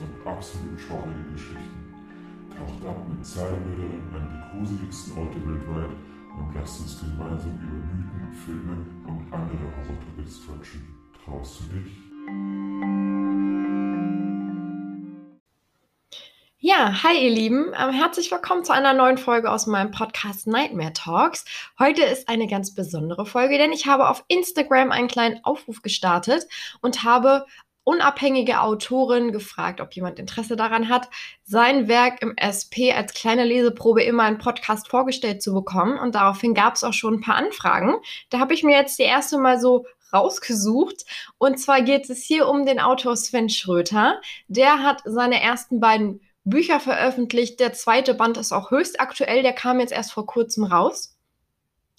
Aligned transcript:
Und 0.00 0.24
absolut 0.24 0.78
schaurige 0.78 1.32
Geschichten. 1.32 1.94
Taucht 2.56 2.86
ab 2.86 3.02
mit 3.08 3.26
Zahlmüde 3.26 3.82
an 4.14 4.28
die 4.30 4.58
gruseligsten 4.58 5.18
Orte 5.18 5.44
weltweit 5.44 5.90
und 6.38 6.54
lasst 6.54 6.82
uns 6.82 7.00
gemeinsam 7.00 7.58
über 7.58 7.84
Mythen, 7.84 8.32
Filme 8.32 8.86
und 9.08 9.32
andere 9.32 9.58
Horror-Topics 9.58 10.46
quatschen. 10.46 10.86
Traust 11.24 11.62
du 11.62 11.80
dich? 11.80 12.08
Ja, 16.60 17.02
hi 17.02 17.24
ihr 17.24 17.30
Lieben, 17.30 17.72
ähm, 17.76 17.92
herzlich 17.92 18.30
willkommen 18.30 18.64
zu 18.64 18.72
einer 18.72 18.92
neuen 18.92 19.18
Folge 19.18 19.50
aus 19.50 19.66
meinem 19.66 19.90
Podcast 19.90 20.46
Nightmare 20.46 20.92
Talks. 20.92 21.44
Heute 21.78 22.02
ist 22.02 22.28
eine 22.28 22.46
ganz 22.46 22.74
besondere 22.74 23.26
Folge, 23.26 23.58
denn 23.58 23.72
ich 23.72 23.86
habe 23.86 24.08
auf 24.08 24.24
Instagram 24.28 24.92
einen 24.92 25.08
kleinen 25.08 25.44
Aufruf 25.44 25.82
gestartet 25.82 26.46
und 26.80 27.04
habe 27.04 27.46
unabhängige 27.88 28.60
Autoren 28.60 29.32
gefragt, 29.32 29.80
ob 29.80 29.94
jemand 29.94 30.18
Interesse 30.18 30.56
daran 30.56 30.90
hat, 30.90 31.08
sein 31.44 31.88
Werk 31.88 32.20
im 32.20 32.36
SP 32.36 32.92
als 32.92 33.14
kleine 33.14 33.44
Leseprobe 33.44 34.02
immer 34.02 34.28
im 34.28 34.36
Podcast 34.36 34.88
vorgestellt 34.88 35.42
zu 35.42 35.54
bekommen. 35.54 35.98
Und 35.98 36.14
daraufhin 36.14 36.52
gab 36.52 36.74
es 36.74 36.84
auch 36.84 36.92
schon 36.92 37.14
ein 37.14 37.20
paar 37.22 37.36
Anfragen. 37.36 37.94
Da 38.28 38.40
habe 38.40 38.52
ich 38.52 38.62
mir 38.62 38.76
jetzt 38.76 38.98
die 38.98 39.04
erste 39.04 39.38
mal 39.38 39.58
so 39.58 39.86
rausgesucht. 40.12 41.06
Und 41.38 41.58
zwar 41.58 41.80
geht 41.80 42.10
es 42.10 42.22
hier 42.22 42.46
um 42.46 42.66
den 42.66 42.78
Autor 42.78 43.16
Sven 43.16 43.48
Schröter. 43.48 44.20
Der 44.48 44.82
hat 44.82 45.00
seine 45.06 45.40
ersten 45.42 45.80
beiden 45.80 46.20
Bücher 46.44 46.80
veröffentlicht. 46.80 47.58
Der 47.58 47.72
zweite 47.72 48.12
Band 48.12 48.36
ist 48.36 48.52
auch 48.52 48.70
höchst 48.70 49.00
aktuell. 49.00 49.42
Der 49.42 49.54
kam 49.54 49.80
jetzt 49.80 49.94
erst 49.94 50.12
vor 50.12 50.26
kurzem 50.26 50.64
raus. 50.64 51.17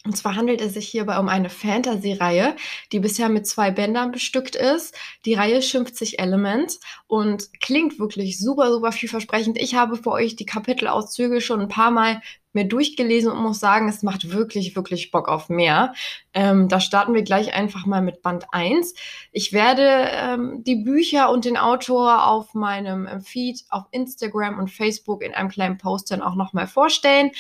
Und 0.06 0.16
zwar 0.16 0.38
handelt 0.38 0.62
es 0.62 0.76
sich 0.76 0.88
hierbei 0.88 1.20
um 1.20 1.28
eine 1.28 1.50
Fantasy-Reihe, 1.50 2.56
die 2.94 3.00
bisher 3.00 3.28
mit 3.28 3.46
zwei 3.46 3.70
Bändern 3.70 4.12
bestückt 4.12 4.56
ist. 4.56 4.96
Die 5.26 5.34
Reihe 5.34 5.62
schimpft 5.62 5.98
sich 5.98 6.20
Element 6.20 6.80
und 7.08 7.50
klingt 7.60 8.00
wirklich 8.00 8.40
super, 8.40 8.72
super 8.72 8.94
vielversprechend. 8.94 9.58
Ich 9.62 9.76
habe 9.76 9.98
für 9.98 10.12
euch 10.12 10.38
die 10.38 10.46
Kapitelauszüge 10.46 11.42
schon 11.42 11.60
ein 11.60 11.68
paar 11.68 11.92
Mal 11.92 12.22
mir 12.54 12.64
durchgelesen 12.64 13.32
und 13.32 13.42
muss 13.42 13.60
sagen, 13.60 13.90
es 13.90 14.02
macht 14.02 14.32
wirklich, 14.32 14.76
wirklich 14.76 15.12
Bock 15.12 15.28
auf 15.28 15.50
mehr. 15.50 15.94
Ähm, 16.34 16.68
da 16.68 16.80
starten 16.80 17.14
wir 17.14 17.22
gleich 17.22 17.54
einfach 17.54 17.86
mal 17.86 18.02
mit 18.02 18.22
Band 18.22 18.46
1. 18.52 18.96
Ich 19.32 19.54
werde 19.54 20.08
ähm, 20.12 20.64
die 20.64 20.78
Bücher 20.78 21.30
und 21.30 21.46
den 21.46 21.58
Autor 21.58 22.26
auf 22.26 22.54
meinem 22.54 23.22
Feed 23.22 23.66
auf 23.70 23.84
Instagram 23.92 24.58
und 24.58 24.72
Facebook 24.72 25.22
in 25.24 25.34
einem 25.34 25.50
kleinen 25.50 25.78
Post 25.78 26.10
dann 26.10 26.22
auch 26.22 26.36
nochmal 26.36 26.68
vorstellen 26.68 27.32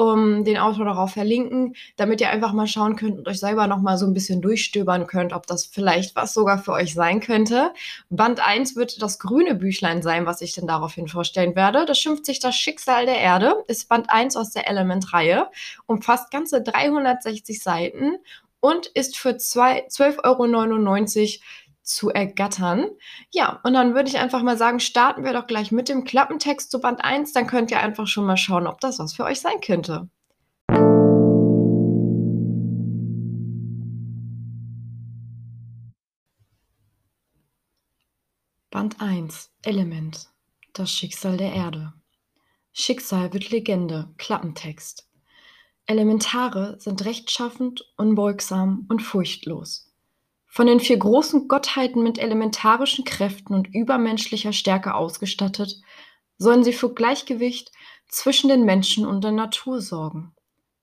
um 0.00 0.44
den 0.44 0.56
Autor 0.56 0.86
darauf 0.86 1.12
verlinken, 1.12 1.76
damit 1.96 2.22
ihr 2.22 2.30
einfach 2.30 2.54
mal 2.54 2.66
schauen 2.66 2.96
könnt 2.96 3.18
und 3.18 3.28
euch 3.28 3.38
selber 3.38 3.66
noch 3.66 3.82
mal 3.82 3.98
so 3.98 4.06
ein 4.06 4.14
bisschen 4.14 4.40
durchstöbern 4.40 5.06
könnt, 5.06 5.34
ob 5.34 5.46
das 5.46 5.66
vielleicht 5.66 6.16
was 6.16 6.32
sogar 6.32 6.58
für 6.58 6.72
euch 6.72 6.94
sein 6.94 7.20
könnte. 7.20 7.72
Band 8.08 8.40
1 8.40 8.76
wird 8.76 9.02
das 9.02 9.18
grüne 9.18 9.54
Büchlein 9.54 10.00
sein, 10.00 10.24
was 10.24 10.40
ich 10.40 10.54
denn 10.54 10.66
daraufhin 10.66 11.06
vorstellen 11.06 11.54
werde. 11.54 11.84
Das 11.84 11.98
schimpft 11.98 12.24
sich 12.24 12.40
das 12.40 12.56
Schicksal 12.56 13.04
der 13.04 13.18
Erde, 13.18 13.62
ist 13.68 13.90
Band 13.90 14.08
1 14.08 14.36
aus 14.36 14.52
der 14.52 14.68
Element-Reihe, 14.68 15.48
umfasst 15.84 16.30
ganze 16.30 16.62
360 16.62 17.62
Seiten 17.62 18.16
und 18.60 18.86
ist 18.86 19.18
für 19.18 19.30
12,99 19.30 20.24
Euro 20.24 21.44
zu 21.94 22.10
ergattern. 22.10 22.88
Ja, 23.30 23.60
und 23.64 23.74
dann 23.74 23.94
würde 23.94 24.08
ich 24.08 24.18
einfach 24.18 24.42
mal 24.42 24.56
sagen, 24.56 24.80
starten 24.80 25.24
wir 25.24 25.32
doch 25.32 25.46
gleich 25.46 25.72
mit 25.72 25.88
dem 25.88 26.04
Klappentext 26.04 26.70
zu 26.70 26.80
Band 26.80 27.04
1. 27.04 27.32
Dann 27.32 27.46
könnt 27.46 27.70
ihr 27.70 27.80
einfach 27.80 28.06
schon 28.06 28.26
mal 28.26 28.36
schauen, 28.36 28.66
ob 28.66 28.80
das 28.80 28.98
was 28.98 29.12
für 29.12 29.24
euch 29.24 29.40
sein 29.40 29.60
könnte. 29.60 30.08
Band 38.70 39.00
1 39.00 39.50
Element 39.62 40.28
Das 40.72 40.90
Schicksal 40.92 41.36
der 41.36 41.52
Erde 41.52 41.92
Schicksal 42.72 43.32
wird 43.32 43.50
Legende 43.50 44.14
Klappentext 44.16 45.10
Elementare 45.90 46.76
sind 46.78 47.04
rechtschaffend, 47.04 47.84
unbeugsam 47.96 48.86
und 48.88 49.02
furchtlos. 49.02 49.89
Von 50.52 50.66
den 50.66 50.80
vier 50.80 50.96
großen 50.98 51.46
Gottheiten 51.46 52.02
mit 52.02 52.18
elementarischen 52.18 53.04
Kräften 53.04 53.54
und 53.54 53.72
übermenschlicher 53.72 54.52
Stärke 54.52 54.94
ausgestattet, 54.94 55.80
sollen 56.38 56.64
sie 56.64 56.72
für 56.72 56.92
Gleichgewicht 56.92 57.70
zwischen 58.08 58.48
den 58.48 58.64
Menschen 58.64 59.06
und 59.06 59.22
der 59.22 59.30
Natur 59.30 59.80
sorgen. 59.80 60.34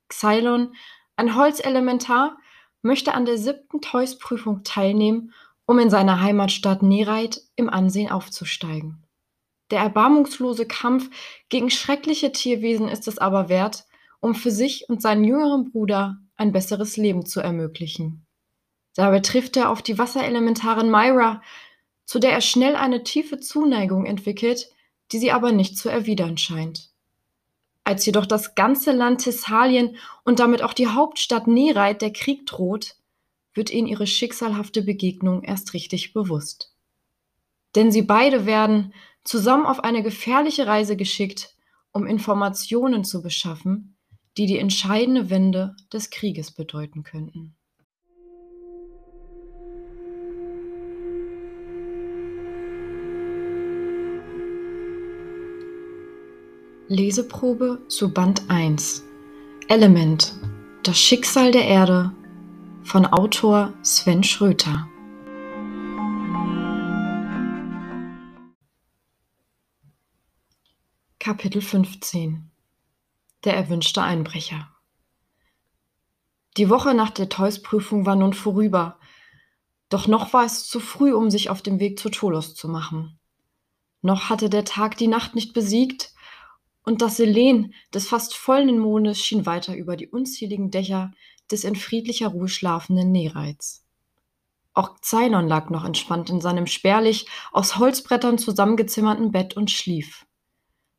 Xylon, 0.08 0.74
ein 1.18 1.36
Holzelementar, 1.36 2.38
möchte 2.82 3.14
an 3.14 3.26
der 3.26 3.38
siebten 3.38 3.82
Teus-Prüfung 3.82 4.64
teilnehmen, 4.64 5.34
um 5.66 5.80
in 5.80 5.90
seiner 5.90 6.22
Heimatstadt 6.22 6.82
Nereit 6.82 7.42
im 7.58 7.70
Ansehen 7.70 8.10
aufzusteigen. 8.10 9.04
Der 9.70 9.82
erbarmungslose 9.82 10.66
Kampf 10.66 11.10
gegen 11.50 11.70
schreckliche 11.70 12.32
Tierwesen 12.32 12.88
ist 12.88 13.10
es 13.10 13.18
aber 13.18 13.50
wert, 13.50 13.84
um 14.22 14.34
für 14.34 14.52
sich 14.52 14.86
und 14.88 15.02
seinen 15.02 15.26
jüngeren 15.26 15.70
Bruder 15.72 16.20
ein 16.38 16.54
besseres 16.54 16.96
Leben 16.96 17.26
zu 17.26 17.42
ermöglichen. 17.42 18.27
Dabei 18.98 19.20
trifft 19.20 19.56
er 19.58 19.70
auf 19.70 19.84
die 19.84 20.00
Wasserelementarin 20.00 20.90
Myra, 20.90 21.44
zu 22.06 22.18
der 22.18 22.32
er 22.32 22.42
schnell 22.42 22.76
eine 22.76 23.04
tiefe 23.04 23.40
Zuneigung 23.40 24.08
entwickelt, 24.08 24.72
die 25.12 25.20
sie 25.20 25.32
aber 25.32 25.52
nicht 25.52 25.78
zu 25.78 25.88
erwidern 25.88 26.40
scheint. 26.40 26.90
Als 27.84 28.08
jedoch 28.08 28.26
das 28.26 28.56
ganze 28.56 28.92
Land 28.94 29.22
Thessalien 29.22 29.98
und 30.24 30.40
damit 30.40 30.64
auch 30.64 30.74
die 30.74 30.88
Hauptstadt 30.88 31.46
Nereit 31.46 32.02
der 32.02 32.12
Krieg 32.12 32.48
droht, 32.48 32.96
wird 33.54 33.70
ihnen 33.70 33.88
ihre 33.88 34.08
schicksalhafte 34.08 34.82
Begegnung 34.82 35.44
erst 35.44 35.76
richtig 35.76 36.14
bewusst. 36.14 36.74
Denn 37.76 37.92
sie 37.92 38.02
beide 38.02 38.48
werden 38.48 38.96
zusammen 39.24 39.68
auf 39.68 39.84
eine 39.84 40.02
gefährliche 40.02 40.66
Reise 40.66 40.98
geschickt, 40.98 41.56
um 41.92 42.08
Informationen 42.08 43.04
zu 43.04 43.22
beschaffen, 43.22 43.96
die 44.38 44.48
die 44.48 44.58
entscheidende 44.58 45.30
Wende 45.30 45.76
des 45.94 46.10
Krieges 46.10 46.52
bedeuten 46.52 47.04
könnten. 47.04 47.57
Leseprobe 56.90 57.82
zu 57.90 58.14
Band 58.14 58.50
1 58.50 59.04
Element 59.68 60.34
Das 60.84 60.98
Schicksal 60.98 61.52
der 61.52 61.66
Erde 61.66 62.14
von 62.82 63.06
Autor 63.06 63.74
Sven 63.84 64.24
Schröter. 64.24 64.88
Kapitel 71.20 71.62
15 71.62 72.50
Der 73.44 73.58
erwünschte 73.58 74.02
Einbrecher. 74.02 74.70
Die 76.56 76.70
Woche 76.70 76.94
nach 76.94 77.10
der 77.10 77.28
Teus-Prüfung 77.28 78.06
war 78.06 78.16
nun 78.16 78.32
vorüber, 78.32 78.98
doch 79.90 80.08
noch 80.08 80.32
war 80.32 80.46
es 80.46 80.66
zu 80.66 80.80
früh, 80.80 81.14
um 81.14 81.32
sich 81.32 81.50
auf 81.50 81.62
dem 81.62 81.82
Weg 81.82 82.00
zu 82.00 82.08
Tolos 82.08 82.56
zu 82.56 82.70
machen. 82.70 83.20
Noch 84.02 84.30
hatte 84.30 84.50
der 84.50 84.64
Tag 84.64 84.96
die 84.96 85.08
Nacht 85.08 85.36
nicht 85.36 85.54
besiegt, 85.54 86.14
und 86.88 87.02
das 87.02 87.18
Selen 87.18 87.74
des 87.94 88.08
fast 88.08 88.34
vollen 88.34 88.80
Mondes 88.80 89.20
schien 89.20 89.46
weiter 89.46 89.76
über 89.76 89.98
die 89.98 90.08
unzähligen 90.08 90.72
Dächer 90.72 91.12
des 91.52 91.66
in 91.66 91.76
friedlicher 91.76 92.30
Ruhe 92.30 92.48
schlafenden 92.48 93.12
Nereids. 93.12 93.86
Auch 94.74 94.96
Ceylon 95.02 95.50
lag 95.50 95.70
noch 95.70 95.84
entspannt 95.84 96.30
in 96.30 96.40
seinem 96.40 96.66
spärlich 96.66 97.28
aus 97.52 97.78
Holzbrettern 97.78 98.38
zusammengezimmerten 98.38 99.34
Bett 99.34 99.58
und 99.58 99.70
schlief. 99.70 100.26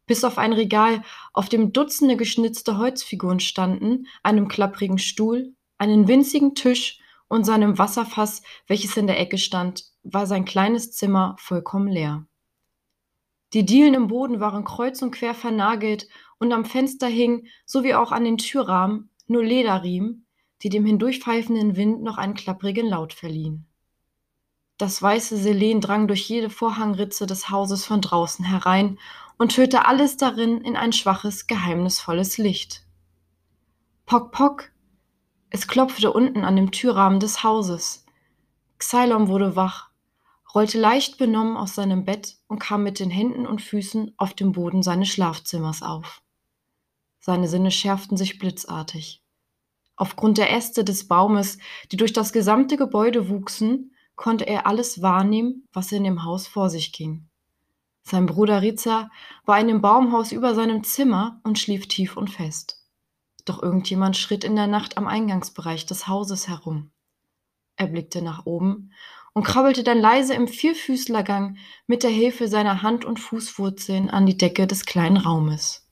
Bis 0.04 0.24
auf 0.24 0.36
ein 0.36 0.52
Regal, 0.52 1.02
auf 1.32 1.48
dem 1.48 1.72
Dutzende 1.72 2.18
geschnitzte 2.18 2.76
Holzfiguren 2.76 3.40
standen, 3.40 4.08
einem 4.22 4.48
klapprigen 4.48 4.98
Stuhl, 4.98 5.54
einen 5.78 6.06
winzigen 6.06 6.54
Tisch 6.54 7.00
und 7.28 7.44
seinem 7.44 7.78
Wasserfass, 7.78 8.42
welches 8.66 8.94
in 8.98 9.06
der 9.06 9.18
Ecke 9.18 9.38
stand, 9.38 9.86
war 10.02 10.26
sein 10.26 10.44
kleines 10.44 10.92
Zimmer 10.92 11.34
vollkommen 11.38 11.88
leer. 11.88 12.26
Die 13.54 13.64
Dielen 13.64 13.94
im 13.94 14.08
Boden 14.08 14.40
waren 14.40 14.64
kreuz 14.64 15.00
und 15.00 15.10
quer 15.10 15.34
vernagelt 15.34 16.08
und 16.38 16.52
am 16.52 16.64
Fenster 16.64 17.06
hing, 17.06 17.46
sowie 17.64 17.94
auch 17.94 18.12
an 18.12 18.24
den 18.24 18.36
Türrahmen, 18.36 19.10
nur 19.26 19.42
Lederriemen, 19.42 20.26
die 20.62 20.68
dem 20.68 20.84
hindurchpfeifenden 20.84 21.76
Wind 21.76 22.02
noch 22.02 22.18
einen 22.18 22.34
klapprigen 22.34 22.86
Laut 22.86 23.12
verliehen. 23.12 23.66
Das 24.76 25.00
weiße 25.02 25.36
Selen 25.36 25.80
drang 25.80 26.06
durch 26.06 26.28
jede 26.28 26.50
Vorhangritze 26.50 27.26
des 27.26 27.50
Hauses 27.50 27.84
von 27.84 28.00
draußen 28.00 28.44
herein 28.44 28.98
und 29.36 29.56
hüllte 29.56 29.86
alles 29.86 30.16
darin 30.16 30.60
in 30.60 30.76
ein 30.76 30.92
schwaches, 30.92 31.46
geheimnisvolles 31.46 32.38
Licht. 32.38 32.84
Pock, 34.06 34.30
pock! 34.30 34.70
Es 35.50 35.66
klopfte 35.66 36.12
unten 36.12 36.44
an 36.44 36.56
dem 36.56 36.70
Türrahmen 36.70 37.18
des 37.18 37.42
Hauses. 37.42 38.04
Xylon 38.78 39.28
wurde 39.28 39.56
wach 39.56 39.87
rollte 40.58 40.80
leicht 40.80 41.18
benommen 41.18 41.56
aus 41.56 41.76
seinem 41.76 42.04
Bett 42.04 42.36
und 42.48 42.58
kam 42.58 42.82
mit 42.82 42.98
den 42.98 43.10
Händen 43.10 43.46
und 43.46 43.62
Füßen 43.62 44.14
auf 44.16 44.34
dem 44.34 44.50
Boden 44.50 44.82
seines 44.82 45.06
Schlafzimmers 45.06 45.84
auf. 45.84 46.20
Seine 47.20 47.46
Sinne 47.46 47.70
schärften 47.70 48.16
sich 48.16 48.40
blitzartig. 48.40 49.22
Aufgrund 49.94 50.36
der 50.36 50.52
Äste 50.52 50.82
des 50.82 51.06
Baumes, 51.06 51.58
die 51.92 51.96
durch 51.96 52.12
das 52.12 52.32
gesamte 52.32 52.76
Gebäude 52.76 53.28
wuchsen, 53.28 53.94
konnte 54.16 54.48
er 54.48 54.66
alles 54.66 55.00
wahrnehmen, 55.00 55.68
was 55.72 55.92
in 55.92 56.02
dem 56.02 56.24
Haus 56.24 56.48
vor 56.48 56.70
sich 56.70 56.92
ging. 56.92 57.28
Sein 58.02 58.26
Bruder 58.26 58.60
Riza 58.60 59.10
war 59.44 59.60
in 59.60 59.68
dem 59.68 59.80
Baumhaus 59.80 60.32
über 60.32 60.56
seinem 60.56 60.82
Zimmer 60.82 61.40
und 61.44 61.60
schlief 61.60 61.86
tief 61.86 62.16
und 62.16 62.30
fest. 62.30 62.84
Doch 63.44 63.62
irgendjemand 63.62 64.16
schritt 64.16 64.42
in 64.42 64.56
der 64.56 64.66
Nacht 64.66 64.98
am 64.98 65.06
Eingangsbereich 65.06 65.86
des 65.86 66.08
Hauses 66.08 66.48
herum. 66.48 66.90
Er 67.76 67.86
blickte 67.86 68.22
nach 68.22 68.44
oben 68.44 68.90
und 69.38 69.44
krabbelte 69.44 69.84
dann 69.84 70.00
leise 70.00 70.34
im 70.34 70.48
Vierfüßlergang 70.48 71.58
mit 71.86 72.02
der 72.02 72.10
Hilfe 72.10 72.48
seiner 72.48 72.82
Hand- 72.82 73.04
und 73.04 73.20
Fußwurzeln 73.20 74.10
an 74.10 74.26
die 74.26 74.36
Decke 74.36 74.66
des 74.66 74.84
kleinen 74.84 75.16
Raumes. 75.16 75.88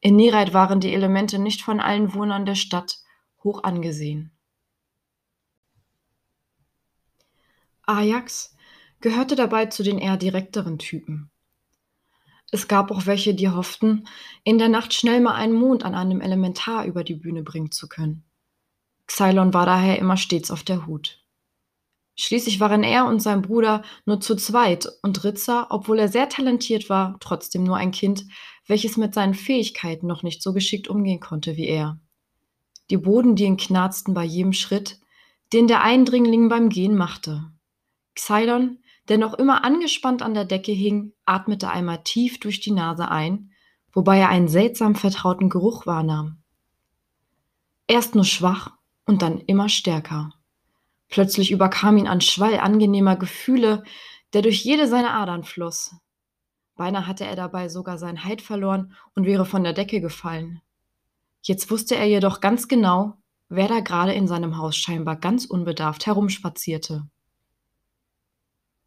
In 0.00 0.16
Nireit 0.16 0.54
waren 0.54 0.80
die 0.80 0.94
Elemente 0.94 1.38
nicht 1.38 1.60
von 1.60 1.78
allen 1.78 2.14
Wohnern 2.14 2.46
der 2.46 2.54
Stadt 2.54 3.00
hoch 3.44 3.64
angesehen. 3.64 4.32
Ajax 7.82 8.56
gehörte 9.02 9.36
dabei 9.36 9.66
zu 9.66 9.82
den 9.82 9.98
eher 9.98 10.16
direkteren 10.16 10.78
Typen. 10.78 11.30
Es 12.50 12.66
gab 12.66 12.90
auch 12.90 13.04
welche, 13.04 13.34
die 13.34 13.50
hofften, 13.50 14.08
in 14.42 14.56
der 14.56 14.70
Nacht 14.70 14.94
schnell 14.94 15.20
mal 15.20 15.34
einen 15.34 15.52
Mond 15.52 15.84
an 15.84 15.94
einem 15.94 16.22
Elementar 16.22 16.86
über 16.86 17.04
die 17.04 17.16
Bühne 17.16 17.42
bringen 17.42 17.72
zu 17.72 17.90
können. 17.90 18.24
Xylon 19.06 19.52
war 19.52 19.66
daher 19.66 19.98
immer 19.98 20.16
stets 20.16 20.50
auf 20.50 20.62
der 20.62 20.86
Hut. 20.86 21.19
Schließlich 22.22 22.60
waren 22.60 22.82
er 22.82 23.06
und 23.06 23.20
sein 23.20 23.40
Bruder 23.40 23.80
nur 24.04 24.20
zu 24.20 24.36
zweit 24.36 24.86
und 25.00 25.24
Ritzer, 25.24 25.68
obwohl 25.70 25.98
er 25.98 26.08
sehr 26.08 26.28
talentiert 26.28 26.90
war, 26.90 27.16
trotzdem 27.18 27.64
nur 27.64 27.78
ein 27.78 27.92
Kind, 27.92 28.26
welches 28.66 28.98
mit 28.98 29.14
seinen 29.14 29.32
Fähigkeiten 29.32 30.06
noch 30.06 30.22
nicht 30.22 30.42
so 30.42 30.52
geschickt 30.52 30.88
umgehen 30.88 31.20
konnte 31.20 31.56
wie 31.56 31.66
er. 31.66 31.98
Die 32.90 32.98
Bodendielen 32.98 33.56
knarzten 33.56 34.12
bei 34.12 34.22
jedem 34.22 34.52
Schritt, 34.52 35.00
den 35.54 35.66
der 35.66 35.82
Eindringling 35.82 36.50
beim 36.50 36.68
Gehen 36.68 36.94
machte. 36.94 37.52
Xylon, 38.14 38.80
der 39.08 39.16
noch 39.16 39.32
immer 39.32 39.64
angespannt 39.64 40.20
an 40.20 40.34
der 40.34 40.44
Decke 40.44 40.72
hing, 40.72 41.14
atmete 41.24 41.70
einmal 41.70 42.02
tief 42.04 42.38
durch 42.38 42.60
die 42.60 42.72
Nase 42.72 43.08
ein, 43.08 43.50
wobei 43.94 44.18
er 44.18 44.28
einen 44.28 44.48
seltsam 44.48 44.94
vertrauten 44.94 45.48
Geruch 45.48 45.86
wahrnahm. 45.86 46.42
Erst 47.86 48.14
nur 48.14 48.24
schwach 48.24 48.72
und 49.06 49.22
dann 49.22 49.38
immer 49.38 49.70
stärker. 49.70 50.34
Plötzlich 51.10 51.50
überkam 51.50 51.96
ihn 51.96 52.08
ein 52.08 52.20
Schwall 52.20 52.58
angenehmer 52.58 53.16
Gefühle, 53.16 53.82
der 54.32 54.42
durch 54.42 54.64
jede 54.64 54.86
seiner 54.86 55.12
Adern 55.12 55.44
floss. 55.44 55.96
Beinahe 56.76 57.06
hatte 57.06 57.26
er 57.26 57.36
dabei 57.36 57.68
sogar 57.68 57.98
sein 57.98 58.24
Heid 58.24 58.40
verloren 58.40 58.94
und 59.14 59.26
wäre 59.26 59.44
von 59.44 59.64
der 59.64 59.72
Decke 59.72 60.00
gefallen. 60.00 60.62
Jetzt 61.42 61.70
wusste 61.70 61.96
er 61.96 62.06
jedoch 62.06 62.40
ganz 62.40 62.68
genau, 62.68 63.18
wer 63.48 63.68
da 63.68 63.80
gerade 63.80 64.12
in 64.12 64.28
seinem 64.28 64.56
Haus 64.56 64.76
scheinbar 64.76 65.16
ganz 65.16 65.44
unbedarft 65.44 66.06
herumspazierte. 66.06 67.06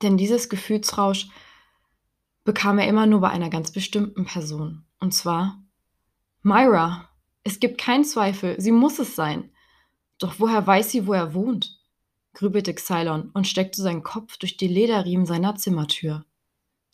Denn 0.01 0.17
dieses 0.17 0.49
Gefühlsrausch 0.49 1.27
bekam 2.45 2.79
er 2.79 2.87
immer 2.87 3.05
nur 3.05 3.21
bei 3.21 3.29
einer 3.29 3.49
ganz 3.49 3.71
bestimmten 3.71 4.25
Person. 4.25 4.85
Und 4.99 5.13
zwar 5.13 5.61
Myra. 6.41 7.09
Es 7.43 7.59
gibt 7.59 7.77
keinen 7.77 8.05
Zweifel, 8.05 8.59
sie 8.59 8.71
muss 8.71 8.99
es 8.99 9.15
sein. 9.15 9.51
Doch 10.17 10.39
woher 10.39 10.65
weiß 10.65 10.91
sie, 10.91 11.05
wo 11.05 11.13
er 11.13 11.33
wohnt? 11.33 11.82
Grübelte 12.33 12.73
Xylon 12.73 13.29
und 13.33 13.47
steckte 13.47 13.81
seinen 13.81 14.03
Kopf 14.03 14.37
durch 14.37 14.57
die 14.57 14.67
Lederriemen 14.67 15.25
seiner 15.25 15.55
Zimmertür. 15.55 16.25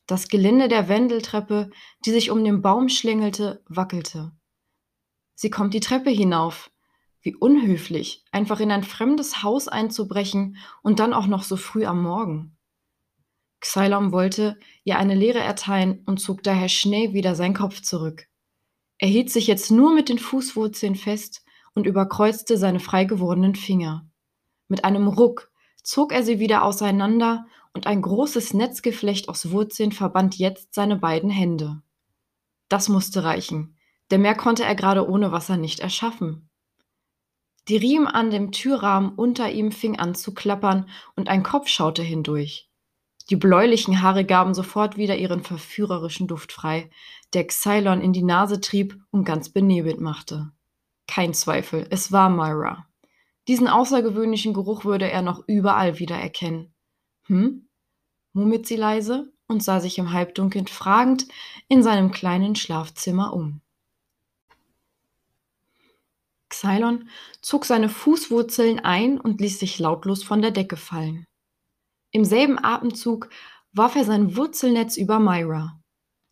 Das 0.08 0.28
Gelinde 0.28 0.68
der 0.68 0.90
Wendeltreppe, 0.90 1.70
die 2.06 2.12
sich 2.12 2.32
um 2.32 2.44
den 2.44 2.62
Baum 2.62 2.90
schlängelte, 2.90 3.64
wackelte. 3.68 4.32
Sie 5.36 5.50
kommt 5.50 5.74
die 5.74 5.80
Treppe 5.80 6.10
hinauf. 6.10 6.72
Wie 7.22 7.36
unhöflich, 7.36 8.24
einfach 8.32 8.60
in 8.60 8.72
ein 8.72 8.84
fremdes 8.84 9.44
Haus 9.44 9.68
einzubrechen 9.68 10.58
und 10.82 11.00
dann 11.00 11.14
auch 11.14 11.28
noch 11.28 11.44
so 11.44 11.58
früh 11.58 11.86
am 11.86 12.02
Morgen. 12.02 12.58
Xylom 13.60 14.12
wollte 14.12 14.58
ihr 14.84 14.98
eine 14.98 15.16
Lehre 15.16 15.40
erteilen 15.40 16.02
und 16.06 16.20
zog 16.20 16.44
daher 16.44 16.70
schnell 16.70 17.14
wieder 17.14 17.36
seinen 17.36 17.54
Kopf 17.54 17.82
zurück. 17.82 18.28
Er 18.98 19.10
hielt 19.10 19.30
sich 19.30 19.48
jetzt 19.48 19.70
nur 19.70 19.94
mit 19.94 20.10
den 20.10 20.20
Fußwurzeln 20.20 20.96
fest 20.96 21.44
und 21.74 21.86
überkreuzte 21.86 22.58
seine 22.58 22.80
frei 22.80 23.06
gewordenen 23.06 23.56
Finger. 23.56 24.09
Mit 24.70 24.86
einem 24.86 25.08
Ruck 25.08 25.52
zog 25.84 26.14
er 26.14 26.24
sie 26.24 26.40
wieder 26.40 26.64
auseinander 26.64 27.46
und 27.74 27.88
ein 27.88 28.02
großes 28.02 28.54
Netzgeflecht 28.54 29.28
aus 29.28 29.52
Wurzeln 29.52 29.92
verband 29.92 30.38
jetzt 30.38 30.74
seine 30.74 30.96
beiden 30.96 31.30
Hände. 31.30 31.82
Das 32.70 32.88
musste 32.88 33.24
reichen, 33.24 33.76
denn 34.12 34.22
mehr 34.22 34.36
konnte 34.36 34.64
er 34.64 34.76
gerade 34.76 35.10
ohne 35.10 35.32
Wasser 35.32 35.58
nicht 35.58 35.80
erschaffen. 35.80 36.50
Die 37.68 37.78
Riemen 37.78 38.08
an 38.08 38.32
dem 38.32 38.52
Türrahmen 38.52 39.14
unter 39.14 39.52
ihm 39.52 39.72
fing 39.72 40.00
an 40.00 40.16
zu 40.16 40.34
klappern 40.34 40.90
und 41.16 41.30
ein 41.30 41.44
Kopf 41.44 41.68
schaute 41.68 42.02
hindurch. 42.02 42.70
Die 43.30 43.36
bläulichen 43.36 44.02
Haare 44.02 44.26
gaben 44.26 44.56
sofort 44.56 44.98
wieder 44.98 45.16
ihren 45.16 45.44
verführerischen 45.44 46.28
Duft 46.28 46.52
frei, 46.52 46.90
der 47.34 47.46
Xylon 47.46 48.02
in 48.02 48.12
die 48.12 48.24
Nase 48.24 48.60
trieb 48.60 49.00
und 49.12 49.24
ganz 49.24 49.50
benebelt 49.50 50.00
machte. 50.00 50.52
Kein 51.08 51.36
Zweifel, 51.36 51.86
es 51.92 52.12
war 52.12 52.30
Myra. 52.30 52.89
Diesen 53.50 53.68
außergewöhnlichen 53.68 54.54
Geruch 54.54 54.86
würde 54.86 55.10
er 55.10 55.24
noch 55.24 55.44
überall 55.48 55.98
wiedererkennen. 55.98 56.72
Hm? 57.24 57.68
murmelt 58.32 58.68
sie 58.68 58.76
leise 58.76 59.34
und 59.48 59.64
sah 59.64 59.80
sich 59.80 59.98
im 59.98 60.14
Halbdunkeln 60.14 60.68
fragend 60.68 61.26
in 61.68 61.82
seinem 61.82 62.12
kleinen 62.12 62.56
Schlafzimmer 62.56 63.34
um. 63.34 63.62
Xylon 66.50 67.10
zog 67.42 67.66
seine 67.66 67.90
Fußwurzeln 67.90 68.82
ein 68.82 69.20
und 69.20 69.42
ließ 69.42 69.58
sich 69.58 69.80
lautlos 69.80 70.24
von 70.24 70.44
der 70.44 70.52
Decke 70.52 70.78
fallen. 70.78 71.26
Im 72.12 72.26
selben 72.26 72.64
Atemzug 72.64 73.32
warf 73.72 73.96
er 73.96 74.06
sein 74.06 74.36
Wurzelnetz 74.36 74.96
über 74.96 75.20
Myra. 75.20 75.82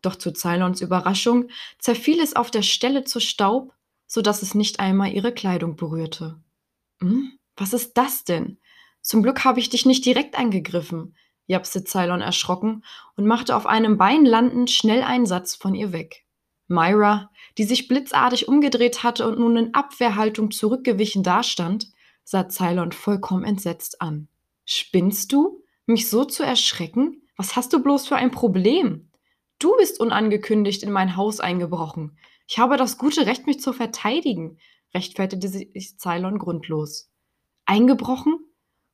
Doch 0.03 0.17
zu 0.17 0.33
Cylons 0.33 0.81
Überraschung 0.81 1.49
zerfiel 1.79 2.19
es 2.19 2.35
auf 2.35 2.51
der 2.51 2.61
Stelle 2.61 3.05
zu 3.05 3.19
Staub, 3.19 3.73
so 4.05 4.21
dass 4.21 4.43
es 4.43 4.53
nicht 4.53 4.79
einmal 4.79 5.11
ihre 5.11 5.33
Kleidung 5.33 5.77
berührte. 5.77 6.43
Hm, 6.99 7.37
was 7.55 7.73
ist 7.73 7.97
das 7.97 8.23
denn? 8.23 8.57
Zum 9.01 9.23
Glück 9.23 9.45
habe 9.45 9.59
ich 9.59 9.69
dich 9.69 9.85
nicht 9.85 10.05
direkt 10.05 10.37
angegriffen, 10.37 11.15
japste 11.45 11.83
Cylon 11.83 12.21
erschrocken 12.21 12.83
und 13.15 13.25
machte 13.25 13.55
auf 13.55 13.65
einem 13.65 13.97
Bein 13.97 14.25
landend 14.25 14.69
schnell 14.69 15.03
einen 15.03 15.25
Satz 15.25 15.55
von 15.55 15.75
ihr 15.75 15.91
weg. 15.93 16.25
Myra, 16.67 17.31
die 17.57 17.63
sich 17.63 17.87
blitzartig 17.87 18.47
umgedreht 18.47 19.03
hatte 19.03 19.27
und 19.27 19.39
nun 19.39 19.55
in 19.55 19.73
Abwehrhaltung 19.73 20.51
zurückgewichen 20.51 21.23
dastand, 21.23 21.87
sah 22.23 22.49
Cylon 22.49 22.91
vollkommen 22.91 23.45
entsetzt 23.45 24.01
an. 24.01 24.27
Spinnst 24.65 25.31
du? 25.31 25.63
Mich 25.85 26.09
so 26.09 26.25
zu 26.25 26.43
erschrecken? 26.43 27.21
Was 27.37 27.55
hast 27.55 27.71
du 27.71 27.81
bloß 27.81 28.07
für 28.07 28.17
ein 28.17 28.31
Problem? 28.31 29.09
Du 29.59 29.75
bist 29.77 29.99
unangekündigt 30.01 30.83
in 30.83 30.91
mein 30.91 31.15
Haus 31.15 31.39
eingebrochen. 31.39 32.17
Ich 32.47 32.59
habe 32.59 32.75
das 32.75 32.97
gute 32.97 33.25
Recht, 33.25 33.47
mich 33.47 33.61
zu 33.61 33.71
verteidigen, 33.71 34.59
rechtfertigte 34.93 35.47
sich 35.47 35.97
Cylon 35.97 36.37
grundlos. 36.37 37.09
Eingebrochen? 37.65 38.39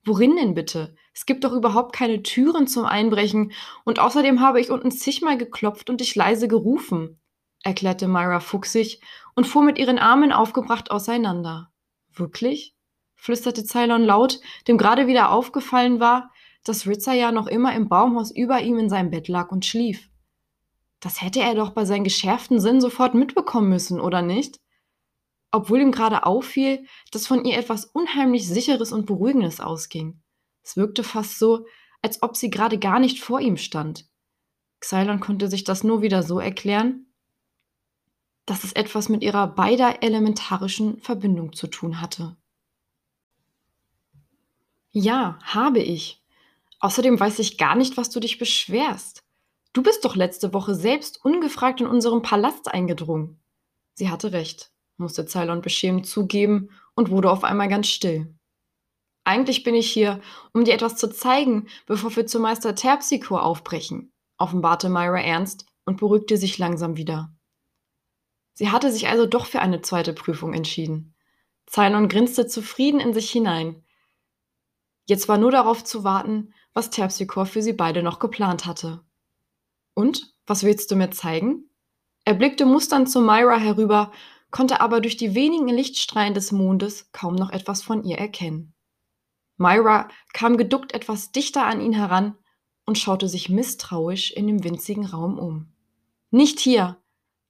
Worin 0.05 0.35
denn 0.35 0.53
bitte? 0.53 0.95
Es 1.13 1.25
gibt 1.25 1.43
doch 1.43 1.53
überhaupt 1.53 1.95
keine 1.95 2.23
Türen 2.23 2.67
zum 2.67 2.85
Einbrechen 2.85 3.53
und 3.85 3.99
außerdem 3.99 4.41
habe 4.41 4.59
ich 4.59 4.69
unten 4.69 4.91
zigmal 4.91 5.37
geklopft 5.37 5.89
und 5.89 6.01
dich 6.01 6.15
leise 6.15 6.47
gerufen, 6.47 7.21
erklärte 7.63 8.07
Myra 8.07 8.39
fuchsig 8.39 8.99
und 9.35 9.47
fuhr 9.47 9.63
mit 9.63 9.77
ihren 9.77 9.99
Armen 9.99 10.31
aufgebracht 10.31 10.91
auseinander. 10.91 11.71
Wirklich? 12.11 12.75
flüsterte 13.15 13.63
Cylon 13.63 14.03
laut, 14.03 14.41
dem 14.67 14.77
gerade 14.77 15.07
wieder 15.07 15.31
aufgefallen 15.31 16.01
war, 16.01 16.29
dass 16.65 16.87
Ritzer 16.87 17.13
ja 17.13 17.31
noch 17.31 17.47
immer 17.47 17.73
im 17.73 17.87
Baumhaus 17.87 18.31
über 18.31 18.59
ihm 18.61 18.77
in 18.77 18.89
seinem 18.89 19.11
Bett 19.11 19.29
lag 19.29 19.51
und 19.51 19.65
schlief. 19.65 20.09
Das 20.99 21.21
hätte 21.21 21.41
er 21.41 21.55
doch 21.55 21.71
bei 21.71 21.85
seinem 21.85 22.03
geschärften 22.03 22.59
Sinn 22.59 22.81
sofort 22.81 23.13
mitbekommen 23.13 23.69
müssen, 23.69 23.99
oder 24.01 24.21
nicht? 24.21 24.59
Obwohl 25.53 25.81
ihm 25.81 25.91
gerade 25.91 26.25
auffiel, 26.25 26.85
dass 27.11 27.27
von 27.27 27.45
ihr 27.45 27.57
etwas 27.57 27.85
unheimlich 27.85 28.47
Sicheres 28.47 28.91
und 28.91 29.05
Beruhigendes 29.05 29.61
ausging. 29.61 30.21
Es 30.63 30.75
wirkte 30.75 31.03
fast 31.03 31.39
so, 31.39 31.65
als 32.01 32.21
ob 32.21 32.35
sie 32.35 32.49
gerade 32.49 32.79
gar 32.79 32.99
nicht 32.99 33.21
vor 33.21 33.39
ihm 33.39 33.57
stand. 33.57 34.09
Xylon 34.81 35.19
konnte 35.19 35.47
sich 35.47 35.63
das 35.63 35.83
nur 35.83 36.01
wieder 36.01 36.23
so 36.23 36.39
erklären, 36.39 37.05
dass 38.45 38.65
es 38.65 38.73
etwas 38.73 39.07
mit 39.07 39.23
ihrer 39.23 39.47
beider 39.47 40.03
elementarischen 40.03 40.99
Verbindung 40.99 41.53
zu 41.53 41.67
tun 41.67 42.01
hatte. 42.01 42.35
Ja, 44.91 45.39
habe 45.43 45.79
ich, 45.79 46.23
Außerdem 46.83 47.17
weiß 47.17 47.39
ich 47.39 47.57
gar 47.57 47.75
nicht, 47.75 47.95
was 47.95 48.09
du 48.09 48.19
dich 48.19 48.39
beschwerst. 48.39 49.23
Du 49.71 49.81
bist 49.81 50.03
doch 50.03 50.17
letzte 50.17 50.53
Woche 50.53 50.75
selbst 50.75 51.23
ungefragt 51.23 51.79
in 51.79 51.87
unseren 51.87 52.21
Palast 52.21 52.67
eingedrungen. 52.67 53.41
Sie 53.93 54.09
hatte 54.09 54.33
recht, 54.33 54.72
musste 54.97 55.25
Cylon 55.25 55.61
beschämt 55.61 56.07
zugeben 56.07 56.69
und 56.95 57.09
wurde 57.09 57.31
auf 57.31 57.43
einmal 57.43 57.67
ganz 57.67 57.87
still. 57.87 58.33
Eigentlich 59.23 59.63
bin 59.63 59.75
ich 59.75 59.91
hier, 59.91 60.21
um 60.53 60.65
dir 60.65 60.73
etwas 60.73 60.97
zu 60.97 61.09
zeigen, 61.09 61.67
bevor 61.85 62.15
wir 62.15 62.27
zu 62.27 62.39
Meister 62.39 62.75
Terpsichore 62.75 63.41
aufbrechen, 63.41 64.11
offenbarte 64.37 64.89
Myra 64.89 65.21
ernst 65.21 65.65
und 65.85 65.97
beruhigte 65.97 66.37
sich 66.37 66.57
langsam 66.57 66.97
wieder. 66.97 67.33
Sie 68.53 68.69
hatte 68.69 68.91
sich 68.91 69.07
also 69.07 69.25
doch 69.25 69.45
für 69.45 69.61
eine 69.61 69.81
zweite 69.81 70.13
Prüfung 70.13 70.53
entschieden. 70.53 71.15
Cylon 71.67 72.09
grinste 72.09 72.47
zufrieden 72.47 72.99
in 72.99 73.13
sich 73.13 73.31
hinein. 73.31 73.83
Jetzt 75.05 75.27
war 75.27 75.37
nur 75.37 75.51
darauf 75.51 75.83
zu 75.83 76.03
warten, 76.03 76.53
was 76.73 76.89
Terpsichore 76.89 77.45
für 77.45 77.61
sie 77.61 77.73
beide 77.73 78.03
noch 78.03 78.19
geplant 78.19 78.65
hatte. 78.65 79.03
Und? 79.93 80.33
Was 80.45 80.63
willst 80.63 80.91
du 80.91 80.97
mir 80.97 81.09
zeigen? 81.09 81.69
Er 82.25 82.33
blickte 82.33 82.65
musternd 82.65 83.09
zu 83.09 83.21
Myra 83.21 83.55
herüber, 83.57 84.11
konnte 84.53 84.81
aber 84.81 85.01
durch 85.01 85.17
die 85.17 85.33
wenigen 85.33 85.67
Lichtstrahlen 85.67 86.35
des 86.35 86.51
Mondes 86.51 87.11
kaum 87.11 87.33
noch 87.33 87.49
etwas 87.49 87.81
von 87.81 88.03
ihr 88.03 88.19
erkennen. 88.19 88.75
Myra 89.57 90.09
kam 90.31 90.57
geduckt 90.57 90.93
etwas 90.93 91.31
dichter 91.31 91.65
an 91.65 91.81
ihn 91.81 91.91
heran 91.91 92.37
und 92.85 92.99
schaute 92.99 93.27
sich 93.27 93.49
misstrauisch 93.49 94.29
in 94.31 94.45
dem 94.45 94.63
winzigen 94.63 95.07
Raum 95.07 95.39
um. 95.39 95.73
Nicht 96.29 96.59
hier. 96.59 97.01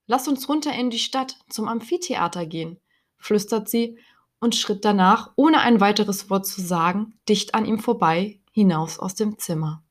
Lass 0.08 0.30
uns 0.30 0.48
runter 0.48 0.74
in 0.74 0.90
die 0.90 1.00
Stadt 1.00 1.38
zum 1.50 1.68
Amphitheater 1.68 2.46
gehen, 2.46 2.80
flüstert 3.18 3.68
sie 3.68 4.00
und 4.40 4.56
schritt 4.56 4.86
danach, 4.86 5.34
ohne 5.36 5.60
ein 5.60 5.82
weiteres 5.82 6.30
Wort 6.30 6.48
zu 6.48 6.62
sagen, 6.62 7.20
dicht 7.28 7.54
an 7.54 7.66
ihm 7.66 7.80
vorbei, 7.80 8.40
hinaus 8.54 8.98
aus 8.98 9.14
dem 9.14 9.38
Zimmer. 9.38 9.84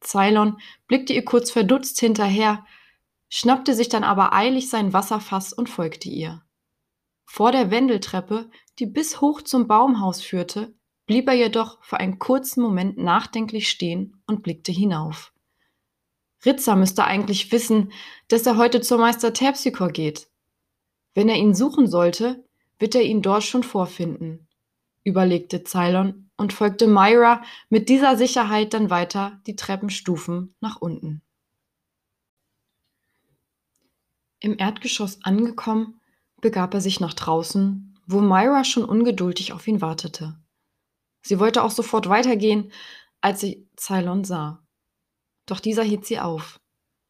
Cylon 0.00 0.56
blickte 0.86 1.12
ihr 1.12 1.26
kurz 1.26 1.50
verdutzt 1.50 2.00
hinterher, 2.00 2.64
schnappte 3.34 3.74
sich 3.74 3.88
dann 3.88 4.04
aber 4.04 4.34
eilig 4.34 4.68
sein 4.68 4.92
Wasserfass 4.92 5.54
und 5.54 5.70
folgte 5.70 6.10
ihr. 6.10 6.42
Vor 7.24 7.50
der 7.50 7.70
Wendeltreppe, 7.70 8.50
die 8.78 8.84
bis 8.84 9.22
hoch 9.22 9.40
zum 9.40 9.66
Baumhaus 9.66 10.20
führte, 10.20 10.74
blieb 11.06 11.28
er 11.28 11.34
jedoch 11.34 11.82
für 11.82 11.96
einen 11.96 12.18
kurzen 12.18 12.60
Moment 12.60 12.98
nachdenklich 12.98 13.70
stehen 13.70 14.22
und 14.26 14.42
blickte 14.42 14.70
hinauf. 14.70 15.32
Ritzer 16.44 16.76
müsste 16.76 17.04
eigentlich 17.04 17.50
wissen, 17.52 17.90
dass 18.28 18.44
er 18.44 18.58
heute 18.58 18.82
zur 18.82 18.98
Meister 18.98 19.32
Terpsichor 19.32 19.88
geht. 19.88 20.28
Wenn 21.14 21.30
er 21.30 21.36
ihn 21.36 21.54
suchen 21.54 21.86
sollte, 21.86 22.44
wird 22.78 22.94
er 22.94 23.02
ihn 23.02 23.22
dort 23.22 23.44
schon 23.44 23.62
vorfinden, 23.62 24.46
überlegte 25.04 25.64
Cylon 25.64 26.28
und 26.36 26.52
folgte 26.52 26.86
Myra 26.86 27.40
mit 27.70 27.88
dieser 27.88 28.18
Sicherheit 28.18 28.74
dann 28.74 28.90
weiter 28.90 29.40
die 29.46 29.56
Treppenstufen 29.56 30.54
nach 30.60 30.76
unten. 30.82 31.22
Im 34.42 34.58
Erdgeschoss 34.58 35.20
angekommen, 35.22 36.00
begab 36.40 36.74
er 36.74 36.80
sich 36.80 36.98
nach 36.98 37.14
draußen, 37.14 37.96
wo 38.08 38.20
Myra 38.20 38.64
schon 38.64 38.84
ungeduldig 38.84 39.52
auf 39.52 39.68
ihn 39.68 39.80
wartete. 39.80 40.36
Sie 41.22 41.38
wollte 41.38 41.62
auch 41.62 41.70
sofort 41.70 42.08
weitergehen, 42.08 42.72
als 43.20 43.40
sie 43.40 43.68
Cylon 43.76 44.24
sah. 44.24 44.66
Doch 45.46 45.60
dieser 45.60 45.84
hielt 45.84 46.06
sie 46.06 46.18
auf. 46.18 46.58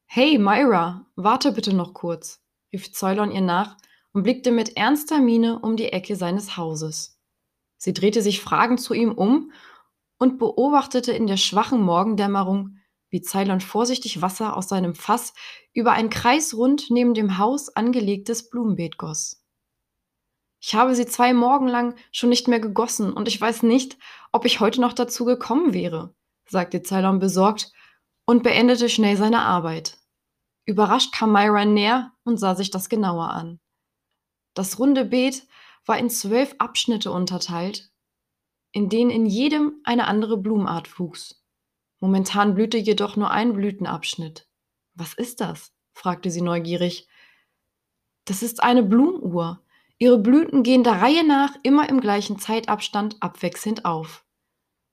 Hey, 0.04 0.36
Myra, 0.36 1.06
warte 1.16 1.52
bitte 1.52 1.72
noch 1.72 1.94
kurz, 1.94 2.42
rief 2.70 2.92
Cylon 2.92 3.32
ihr 3.32 3.40
nach 3.40 3.78
und 4.12 4.24
blickte 4.24 4.50
mit 4.50 4.76
ernster 4.76 5.18
Miene 5.18 5.58
um 5.58 5.76
die 5.76 5.88
Ecke 5.88 6.16
seines 6.16 6.58
Hauses. 6.58 7.18
Sie 7.78 7.94
drehte 7.94 8.20
sich 8.20 8.42
fragend 8.42 8.78
zu 8.78 8.92
ihm 8.92 9.10
um 9.10 9.52
und 10.18 10.38
beobachtete 10.38 11.12
in 11.12 11.26
der 11.26 11.38
schwachen 11.38 11.80
Morgendämmerung, 11.80 12.76
wie 13.12 13.20
Ceylon 13.20 13.60
vorsichtig 13.60 14.22
Wasser 14.22 14.56
aus 14.56 14.68
seinem 14.68 14.96
Fass 14.96 15.34
über 15.74 15.92
ein 15.92 16.10
kreisrund 16.10 16.90
neben 16.90 17.14
dem 17.14 17.38
Haus 17.38 17.68
angelegtes 17.68 18.50
Blumenbeet 18.50 18.96
goss. 18.96 19.44
Ich 20.60 20.74
habe 20.74 20.94
sie 20.94 21.06
zwei 21.06 21.34
Morgen 21.34 21.68
lang 21.68 21.94
schon 22.10 22.30
nicht 22.30 22.48
mehr 22.48 22.60
gegossen 22.60 23.12
und 23.12 23.28
ich 23.28 23.40
weiß 23.40 23.62
nicht, 23.64 23.98
ob 24.32 24.46
ich 24.46 24.60
heute 24.60 24.80
noch 24.80 24.94
dazu 24.94 25.24
gekommen 25.24 25.74
wäre, 25.74 26.14
sagte 26.48 26.82
Ceylon 26.82 27.18
besorgt 27.18 27.70
und 28.24 28.42
beendete 28.42 28.88
schnell 28.88 29.16
seine 29.16 29.42
Arbeit. 29.42 29.98
Überrascht 30.64 31.12
kam 31.12 31.32
Myra 31.32 31.64
näher 31.64 32.12
und 32.24 32.38
sah 32.38 32.54
sich 32.54 32.70
das 32.70 32.88
genauer 32.88 33.30
an. 33.30 33.60
Das 34.54 34.78
runde 34.78 35.04
Beet 35.04 35.46
war 35.84 35.98
in 35.98 36.08
zwölf 36.08 36.54
Abschnitte 36.58 37.10
unterteilt, 37.10 37.90
in 38.70 38.88
denen 38.88 39.10
in 39.10 39.26
jedem 39.26 39.80
eine 39.84 40.06
andere 40.06 40.38
Blumenart 40.38 40.98
wuchs. 40.98 41.41
Momentan 42.02 42.56
blühte 42.56 42.78
jedoch 42.78 43.14
nur 43.14 43.30
ein 43.30 43.52
Blütenabschnitt. 43.52 44.48
Was 44.94 45.14
ist 45.14 45.40
das? 45.40 45.72
fragte 45.92 46.32
sie 46.32 46.40
neugierig. 46.40 47.06
Das 48.24 48.42
ist 48.42 48.60
eine 48.60 48.82
Blumenuhr. 48.82 49.62
Ihre 49.98 50.18
Blüten 50.18 50.64
gehen 50.64 50.82
der 50.82 51.00
Reihe 51.00 51.24
nach 51.24 51.54
immer 51.62 51.88
im 51.88 52.00
gleichen 52.00 52.40
Zeitabstand 52.40 53.18
abwechselnd 53.20 53.84
auf. 53.84 54.24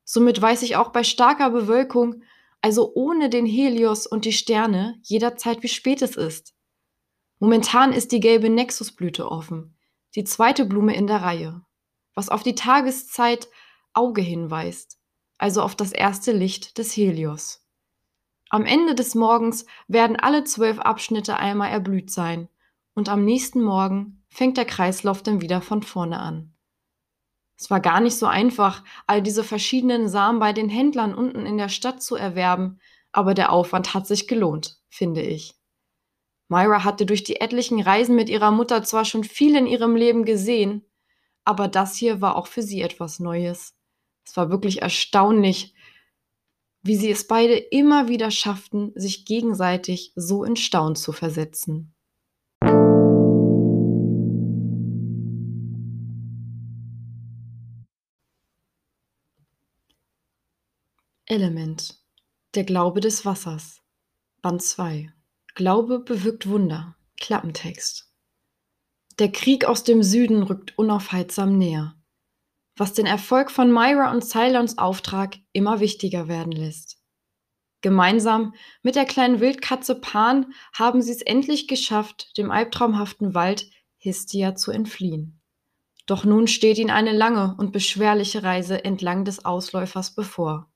Somit 0.04 0.40
weiß 0.40 0.62
ich 0.62 0.76
auch 0.76 0.90
bei 0.90 1.04
starker 1.04 1.50
Bewölkung, 1.50 2.22
also 2.62 2.94
ohne 2.94 3.32
den 3.32 3.48
Helios 3.48 4.06
und 4.06 4.26
die 4.26 4.32
Sterne, 4.32 5.00
jederzeit 5.02 5.64
wie 5.64 5.68
spät 5.68 6.04
es 6.04 6.16
ist. 6.16 6.54
Momentan 7.40 7.92
ist 7.92 8.12
die 8.12 8.20
gelbe 8.20 8.52
Nexusblüte 8.52 9.32
offen, 9.32 9.76
die 10.14 10.26
zweite 10.26 10.64
Blume 10.64 10.96
in 10.96 11.08
der 11.08 11.24
Reihe, 11.24 11.66
was 12.14 12.30
auf 12.30 12.44
die 12.44 12.54
Tageszeit 12.54 13.50
Auge 13.96 14.22
hinweist 14.22 14.99
also 15.40 15.64
auf 15.64 15.76
das 15.76 15.92
erste 15.92 16.32
Licht 16.32 16.78
des 16.78 16.96
Helios. 16.96 17.66
Am 18.52 18.66
Ende 18.66 18.94
des 18.94 19.16
Morgens 19.16 19.66
werden 19.88 20.16
alle 20.16 20.44
zwölf 20.44 20.80
Abschnitte 20.80 21.38
einmal 21.38 21.72
erblüht 21.72 22.12
sein 22.12 22.50
und 22.94 23.10
am 23.10 23.26
nächsten 23.26 23.64
Morgen 23.64 24.24
fängt 24.28 24.58
der 24.58 24.66
Kreislauf 24.66 25.24
dann 25.24 25.42
wieder 25.42 25.62
von 25.62 25.82
vorne 25.82 26.20
an. 26.20 26.54
Es 27.58 27.70
war 27.70 27.80
gar 27.80 28.00
nicht 28.00 28.16
so 28.16 28.26
einfach, 28.26 28.84
all 29.06 29.22
diese 29.22 29.44
verschiedenen 29.44 30.08
Samen 30.08 30.40
bei 30.40 30.54
den 30.54 30.70
Händlern 30.70 31.14
unten 31.14 31.46
in 31.46 31.58
der 31.58 31.70
Stadt 31.70 32.02
zu 32.02 32.16
erwerben, 32.16 32.80
aber 33.12 33.34
der 33.34 33.52
Aufwand 33.52 33.94
hat 33.94 34.08
sich 34.08 34.28
gelohnt, 34.28 34.80
finde 34.88 35.22
ich. 35.22 35.56
Myra 36.48 36.84
hatte 36.84 37.06
durch 37.06 37.24
die 37.24 37.40
etlichen 37.42 37.82
Reisen 37.82 38.16
mit 38.16 38.30
ihrer 38.30 38.52
Mutter 38.52 38.84
zwar 38.84 39.06
schon 39.06 39.24
viel 39.24 39.56
in 39.56 39.68
ihrem 39.68 39.96
Leben 39.96 40.26
gesehen, 40.26 40.86
aber 41.44 41.68
das 41.68 41.96
hier 41.96 42.22
war 42.22 42.36
auch 42.36 42.48
für 42.48 42.62
sie 42.62 42.82
etwas 42.82 43.20
Neues. 43.20 43.79
Es 44.30 44.38
war 44.38 44.52
wirklich 44.52 44.84
erstaunlich, 44.84 45.74
wie 46.84 46.96
sie 46.96 47.10
es 47.10 47.26
beide 47.26 47.56
immer 47.56 48.10
wieder 48.10 48.30
schafften, 48.30 48.92
sich 48.94 49.26
gegenseitig 49.26 50.14
so 50.16 50.44
in 50.44 50.56
Staunen 50.56 50.96
zu 50.96 51.14
versetzen. 51.14 51.96
Element. 61.26 62.00
Der 62.54 62.66
Glaube 62.66 63.00
des 63.00 63.26
Wassers. 63.26 63.82
Band 64.44 64.62
2. 64.62 65.12
Glaube 65.56 66.02
bewirkt 66.02 66.48
Wunder. 66.48 66.96
Klappentext. 67.20 68.14
Der 69.18 69.32
Krieg 69.32 69.66
aus 69.66 69.84
dem 69.84 70.04
Süden 70.04 70.44
rückt 70.44 70.78
unaufhaltsam 70.78 71.58
näher 71.58 71.99
was 72.80 72.94
den 72.94 73.06
Erfolg 73.06 73.52
von 73.52 73.72
Myra 73.72 74.12
und 74.12 74.24
Cylons 74.24 74.78
Auftrag 74.78 75.38
immer 75.52 75.80
wichtiger 75.80 76.28
werden 76.28 76.54
lässt. 76.54 76.98
Gemeinsam 77.82 78.54
mit 78.84 78.96
der 78.96 79.06
kleinen 79.06 79.40
Wildkatze 79.40 79.96
Pan 79.96 80.54
haben 80.74 81.02
sie 81.02 81.12
es 81.12 81.22
endlich 81.22 81.68
geschafft, 81.68 82.38
dem 82.38 82.52
albtraumhaften 82.52 83.34
Wald 83.34 83.70
Histia 83.98 84.56
zu 84.56 84.72
entfliehen. 84.72 85.42
Doch 86.06 86.26
nun 86.26 86.48
steht 86.48 86.78
ihnen 86.78 86.90
eine 86.90 87.12
lange 87.12 87.56
und 87.58 87.72
beschwerliche 87.72 88.44
Reise 88.44 88.84
entlang 88.84 89.26
des 89.26 89.46
Ausläufers 89.46 90.16
bevor, 90.16 90.72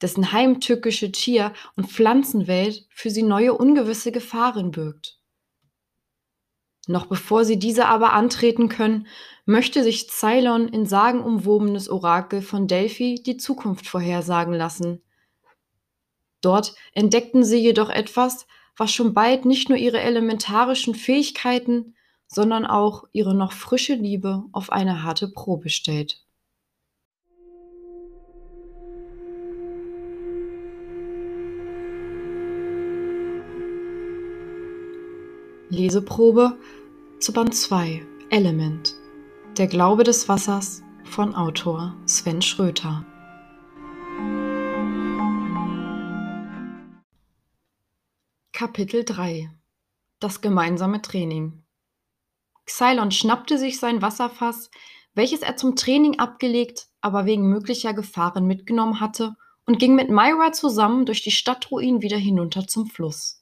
dessen 0.00 0.32
heimtückische 0.32 1.12
Tier- 1.12 1.52
und 1.76 1.90
Pflanzenwelt 1.90 2.86
für 2.90 3.10
sie 3.10 3.22
neue 3.22 3.54
ungewisse 3.54 4.10
Gefahren 4.10 4.70
birgt. 4.70 5.17
Noch 6.88 7.04
bevor 7.04 7.44
sie 7.44 7.58
diese 7.58 7.86
aber 7.86 8.14
antreten 8.14 8.70
können, 8.70 9.06
möchte 9.44 9.82
sich 9.82 10.08
Cylon 10.08 10.68
in 10.68 10.86
sagenumwobenes 10.86 11.90
Orakel 11.90 12.40
von 12.40 12.66
Delphi 12.66 13.22
die 13.22 13.36
Zukunft 13.36 13.86
vorhersagen 13.86 14.54
lassen. 14.54 15.02
Dort 16.40 16.74
entdeckten 16.94 17.44
sie 17.44 17.58
jedoch 17.58 17.90
etwas, 17.90 18.46
was 18.74 18.90
schon 18.90 19.12
bald 19.12 19.44
nicht 19.44 19.68
nur 19.68 19.76
ihre 19.76 20.00
elementarischen 20.00 20.94
Fähigkeiten, 20.94 21.94
sondern 22.26 22.64
auch 22.64 23.04
ihre 23.12 23.34
noch 23.34 23.52
frische 23.52 23.94
Liebe 23.94 24.44
auf 24.52 24.72
eine 24.72 25.02
harte 25.02 25.28
Probe 25.28 25.68
stellt. 25.68 26.24
Leseprobe 35.70 36.58
zu 37.20 37.34
Band 37.34 37.54
2 37.54 38.02
Element 38.30 38.94
Der 39.58 39.66
Glaube 39.66 40.02
des 40.02 40.26
Wassers 40.26 40.82
von 41.04 41.34
Autor 41.34 41.94
Sven 42.06 42.40
Schröter 42.40 43.04
Kapitel 48.52 49.04
3 49.04 49.50
Das 50.20 50.40
gemeinsame 50.40 51.02
Training 51.02 51.62
Xylon 52.64 53.10
schnappte 53.10 53.58
sich 53.58 53.78
sein 53.78 54.00
Wasserfass, 54.00 54.70
welches 55.12 55.42
er 55.42 55.58
zum 55.58 55.76
Training 55.76 56.18
abgelegt, 56.18 56.88
aber 57.02 57.26
wegen 57.26 57.46
möglicher 57.46 57.92
Gefahren 57.92 58.46
mitgenommen 58.46 59.00
hatte, 59.00 59.36
und 59.66 59.78
ging 59.78 59.94
mit 59.94 60.08
Myra 60.08 60.52
zusammen 60.52 61.04
durch 61.04 61.22
die 61.22 61.30
Stadtruinen 61.30 62.00
wieder 62.00 62.16
hinunter 62.16 62.66
zum 62.66 62.86
Fluss. 62.86 63.37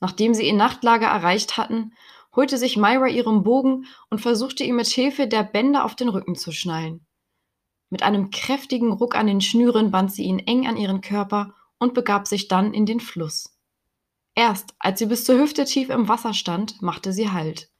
Nachdem 0.00 0.34
sie 0.34 0.46
ihr 0.46 0.54
Nachtlager 0.54 1.06
erreicht 1.06 1.56
hatten, 1.56 1.92
holte 2.34 2.58
sich 2.58 2.76
Myra 2.76 3.08
ihren 3.08 3.42
Bogen 3.42 3.86
und 4.10 4.20
versuchte 4.20 4.64
ihn 4.64 4.76
mit 4.76 4.88
Hilfe 4.88 5.26
der 5.26 5.44
Bänder 5.44 5.84
auf 5.84 5.94
den 5.94 6.08
Rücken 6.08 6.34
zu 6.34 6.52
schnallen. 6.52 7.06
Mit 7.90 8.02
einem 8.02 8.30
kräftigen 8.30 8.92
Ruck 8.92 9.14
an 9.14 9.26
den 9.26 9.40
Schnüren 9.40 9.90
band 9.90 10.12
sie 10.12 10.24
ihn 10.24 10.40
eng 10.40 10.66
an 10.66 10.76
ihren 10.76 11.00
Körper 11.00 11.54
und 11.78 11.94
begab 11.94 12.26
sich 12.26 12.48
dann 12.48 12.74
in 12.74 12.86
den 12.86 13.00
Fluss. 13.00 13.56
Erst 14.34 14.74
als 14.78 14.98
sie 14.98 15.06
bis 15.06 15.24
zur 15.24 15.38
Hüfte 15.38 15.64
tief 15.64 15.90
im 15.90 16.08
Wasser 16.08 16.34
stand, 16.34 16.82
machte 16.82 17.12
sie 17.12 17.30
Halt. 17.30 17.70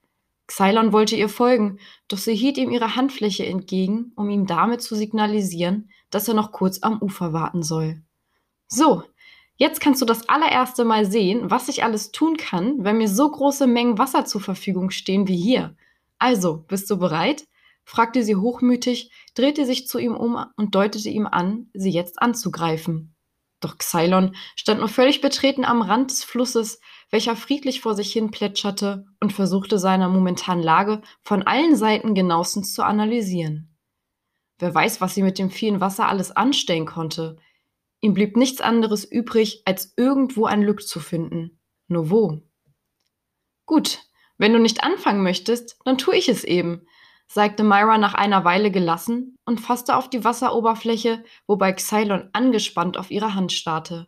Xylon 0.46 0.92
wollte 0.92 1.16
ihr 1.16 1.28
folgen, 1.28 1.78
doch 2.06 2.18
sie 2.18 2.34
hielt 2.34 2.58
ihm 2.58 2.70
ihre 2.70 2.96
Handfläche 2.96 3.46
entgegen, 3.46 4.12
um 4.14 4.28
ihm 4.28 4.46
damit 4.46 4.82
zu 4.82 4.94
signalisieren, 4.94 5.90
dass 6.10 6.28
er 6.28 6.34
noch 6.34 6.52
kurz 6.52 6.82
am 6.82 7.00
Ufer 7.00 7.32
warten 7.32 7.62
soll. 7.62 8.02
So, 8.68 9.02
jetzt 9.56 9.80
kannst 9.80 10.00
du 10.02 10.06
das 10.06 10.28
allererste 10.28 10.84
Mal 10.84 11.06
sehen, 11.06 11.50
was 11.50 11.68
ich 11.68 11.84
alles 11.84 12.12
tun 12.12 12.36
kann, 12.36 12.84
wenn 12.84 12.98
mir 12.98 13.08
so 13.08 13.30
große 13.30 13.66
Mengen 13.66 13.98
Wasser 13.98 14.24
zur 14.24 14.40
Verfügung 14.40 14.90
stehen 14.90 15.28
wie 15.28 15.36
hier. 15.36 15.76
Also, 16.18 16.64
bist 16.68 16.90
du 16.90 16.98
bereit? 16.98 17.46
fragte 17.84 18.22
sie 18.22 18.36
hochmütig, 18.36 19.10
drehte 19.34 19.66
sich 19.66 19.86
zu 19.86 19.98
ihm 19.98 20.16
um 20.16 20.42
und 20.56 20.74
deutete 20.74 21.10
ihm 21.10 21.26
an, 21.26 21.68
sie 21.74 21.90
jetzt 21.90 22.20
anzugreifen. 22.22 23.14
Doch 23.60 23.78
Xylon 23.78 24.34
stand 24.56 24.80
nur 24.80 24.88
völlig 24.88 25.20
betreten 25.20 25.64
am 25.64 25.80
Rand 25.80 26.10
des 26.10 26.22
Flusses, 26.22 26.80
welcher 27.10 27.34
friedlich 27.34 27.80
vor 27.80 27.94
sich 27.94 28.12
hin 28.12 28.30
plätscherte 28.30 29.06
und 29.20 29.32
versuchte 29.32 29.78
seine 29.78 30.08
momentanen 30.08 30.62
Lage 30.62 31.00
von 31.22 31.42
allen 31.42 31.76
Seiten 31.76 32.14
genauestens 32.14 32.74
zu 32.74 32.82
analysieren. 32.82 33.74
Wer 34.58 34.74
weiß, 34.74 35.00
was 35.00 35.14
sie 35.14 35.22
mit 35.22 35.38
dem 35.38 35.50
vielen 35.50 35.80
Wasser 35.80 36.08
alles 36.08 36.30
anstellen 36.30 36.86
konnte. 36.86 37.38
Ihm 38.04 38.12
blieb 38.12 38.36
nichts 38.36 38.60
anderes 38.60 39.10
übrig, 39.10 39.62
als 39.64 39.94
irgendwo 39.96 40.44
ein 40.44 40.60
Glück 40.60 40.86
zu 40.86 41.00
finden. 41.00 41.58
Nur 41.88 42.10
wo? 42.10 42.42
Gut, 43.64 44.00
wenn 44.36 44.52
du 44.52 44.58
nicht 44.58 44.84
anfangen 44.84 45.22
möchtest, 45.22 45.78
dann 45.86 45.96
tue 45.96 46.14
ich 46.14 46.28
es 46.28 46.44
eben, 46.44 46.86
sagte 47.28 47.64
Myra 47.64 47.96
nach 47.96 48.12
einer 48.12 48.44
Weile 48.44 48.70
gelassen 48.70 49.38
und 49.46 49.58
fasste 49.58 49.96
auf 49.96 50.10
die 50.10 50.22
Wasseroberfläche, 50.22 51.24
wobei 51.46 51.72
Xylon 51.72 52.28
angespannt 52.34 52.98
auf 52.98 53.10
ihre 53.10 53.34
Hand 53.34 53.52
starrte. 53.52 54.04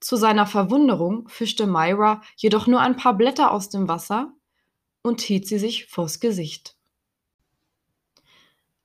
Zu 0.00 0.16
seiner 0.16 0.46
Verwunderung 0.46 1.26
fischte 1.30 1.66
Myra 1.66 2.20
jedoch 2.36 2.66
nur 2.66 2.80
ein 2.80 2.96
paar 2.96 3.14
Blätter 3.14 3.52
aus 3.52 3.70
dem 3.70 3.88
Wasser 3.88 4.34
und 5.00 5.22
hielt 5.22 5.46
sie 5.48 5.58
sich 5.58 5.86
vors 5.86 6.20
Gesicht. 6.20 6.73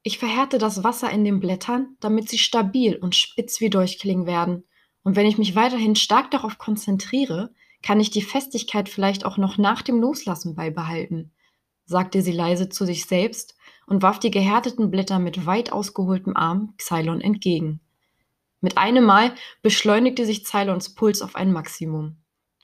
Ich 0.09 0.17
verhärte 0.17 0.57
das 0.57 0.83
Wasser 0.83 1.11
in 1.11 1.23
den 1.23 1.39
Blättern, 1.39 1.95
damit 1.99 2.29
sie 2.29 2.39
stabil 2.39 2.95
und 2.95 3.13
spitz 3.13 3.61
wie 3.61 3.69
Durchklingen 3.69 4.25
werden. 4.25 4.63
Und 5.03 5.15
wenn 5.15 5.27
ich 5.27 5.37
mich 5.37 5.55
weiterhin 5.55 5.95
stark 5.95 6.31
darauf 6.31 6.57
konzentriere, 6.57 7.53
kann 7.83 7.99
ich 7.99 8.09
die 8.09 8.23
Festigkeit 8.23 8.89
vielleicht 8.89 9.23
auch 9.23 9.37
noch 9.37 9.59
nach 9.59 9.83
dem 9.83 10.01
Loslassen 10.01 10.55
beibehalten, 10.55 11.31
sagte 11.85 12.23
sie 12.23 12.31
leise 12.31 12.69
zu 12.69 12.87
sich 12.87 13.05
selbst 13.05 13.55
und 13.85 14.01
warf 14.01 14.17
die 14.17 14.31
gehärteten 14.31 14.89
Blätter 14.89 15.19
mit 15.19 15.45
weit 15.45 15.71
ausgeholtem 15.71 16.35
Arm 16.35 16.73
Xylon 16.77 17.21
entgegen. 17.21 17.79
Mit 18.61 18.79
einem 18.79 19.03
Mal 19.03 19.35
beschleunigte 19.61 20.25
sich 20.25 20.43
Cylons 20.43 20.95
Puls 20.95 21.21
auf 21.21 21.35
ein 21.35 21.53
Maximum. 21.53 22.17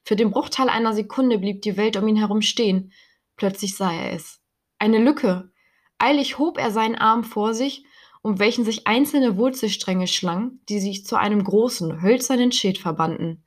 Für 0.04 0.16
den 0.16 0.32
Bruchteil 0.32 0.68
einer 0.68 0.94
Sekunde 0.94 1.38
blieb 1.38 1.62
die 1.62 1.78
Welt 1.78 1.96
um 1.96 2.08
ihn 2.08 2.18
herum 2.18 2.42
stehen. 2.42 2.92
Plötzlich 3.36 3.78
sah 3.78 3.94
er 3.94 4.14
es. 4.14 4.42
Eine 4.80 4.98
Lücke. 4.98 5.52
Eilig 5.98 6.38
hob 6.38 6.58
er 6.58 6.72
seinen 6.72 6.96
Arm 6.96 7.24
vor 7.24 7.54
sich, 7.54 7.86
um 8.22 8.40
welchen 8.40 8.66
sich 8.66 8.88
einzelne 8.88 9.38
Wurzelstränge 9.38 10.08
schlangen, 10.08 10.62
die 10.68 10.80
sich 10.80 11.06
zu 11.06 11.16
einem 11.16 11.44
großen, 11.44 12.02
hölzernen 12.02 12.52
Schild 12.52 12.78
verbanden. 12.78 13.44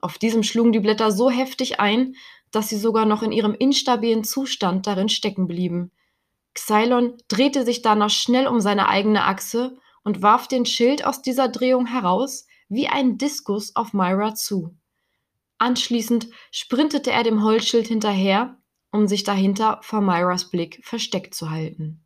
Auf 0.00 0.18
diesem 0.18 0.42
schlugen 0.42 0.72
die 0.72 0.80
Blätter 0.80 1.10
so 1.10 1.30
heftig 1.30 1.80
ein, 1.80 2.14
dass 2.50 2.68
sie 2.68 2.76
sogar 2.76 3.04
noch 3.04 3.22
in 3.22 3.32
ihrem 3.32 3.54
instabilen 3.54 4.24
Zustand 4.24 4.86
darin 4.86 5.08
stecken 5.08 5.48
blieben. 5.48 5.90
Xylon 6.54 7.14
drehte 7.28 7.64
sich 7.64 7.82
danach 7.82 8.10
schnell 8.10 8.46
um 8.46 8.60
seine 8.60 8.88
eigene 8.88 9.24
Achse 9.24 9.78
und 10.02 10.22
warf 10.22 10.48
den 10.48 10.66
Schild 10.66 11.04
aus 11.04 11.22
dieser 11.22 11.48
Drehung 11.48 11.86
heraus 11.86 12.46
wie 12.68 12.88
ein 12.88 13.18
Diskus 13.18 13.76
auf 13.76 13.92
Myra 13.92 14.34
zu. 14.34 14.76
Anschließend 15.58 16.28
sprintete 16.52 17.10
er 17.10 17.22
dem 17.22 17.42
Holzschild 17.42 17.86
hinterher, 17.88 18.58
um 18.90 19.08
sich 19.08 19.24
dahinter 19.24 19.78
vor 19.82 20.00
Myras 20.00 20.50
Blick 20.50 20.80
versteckt 20.82 21.34
zu 21.34 21.50
halten. 21.50 22.04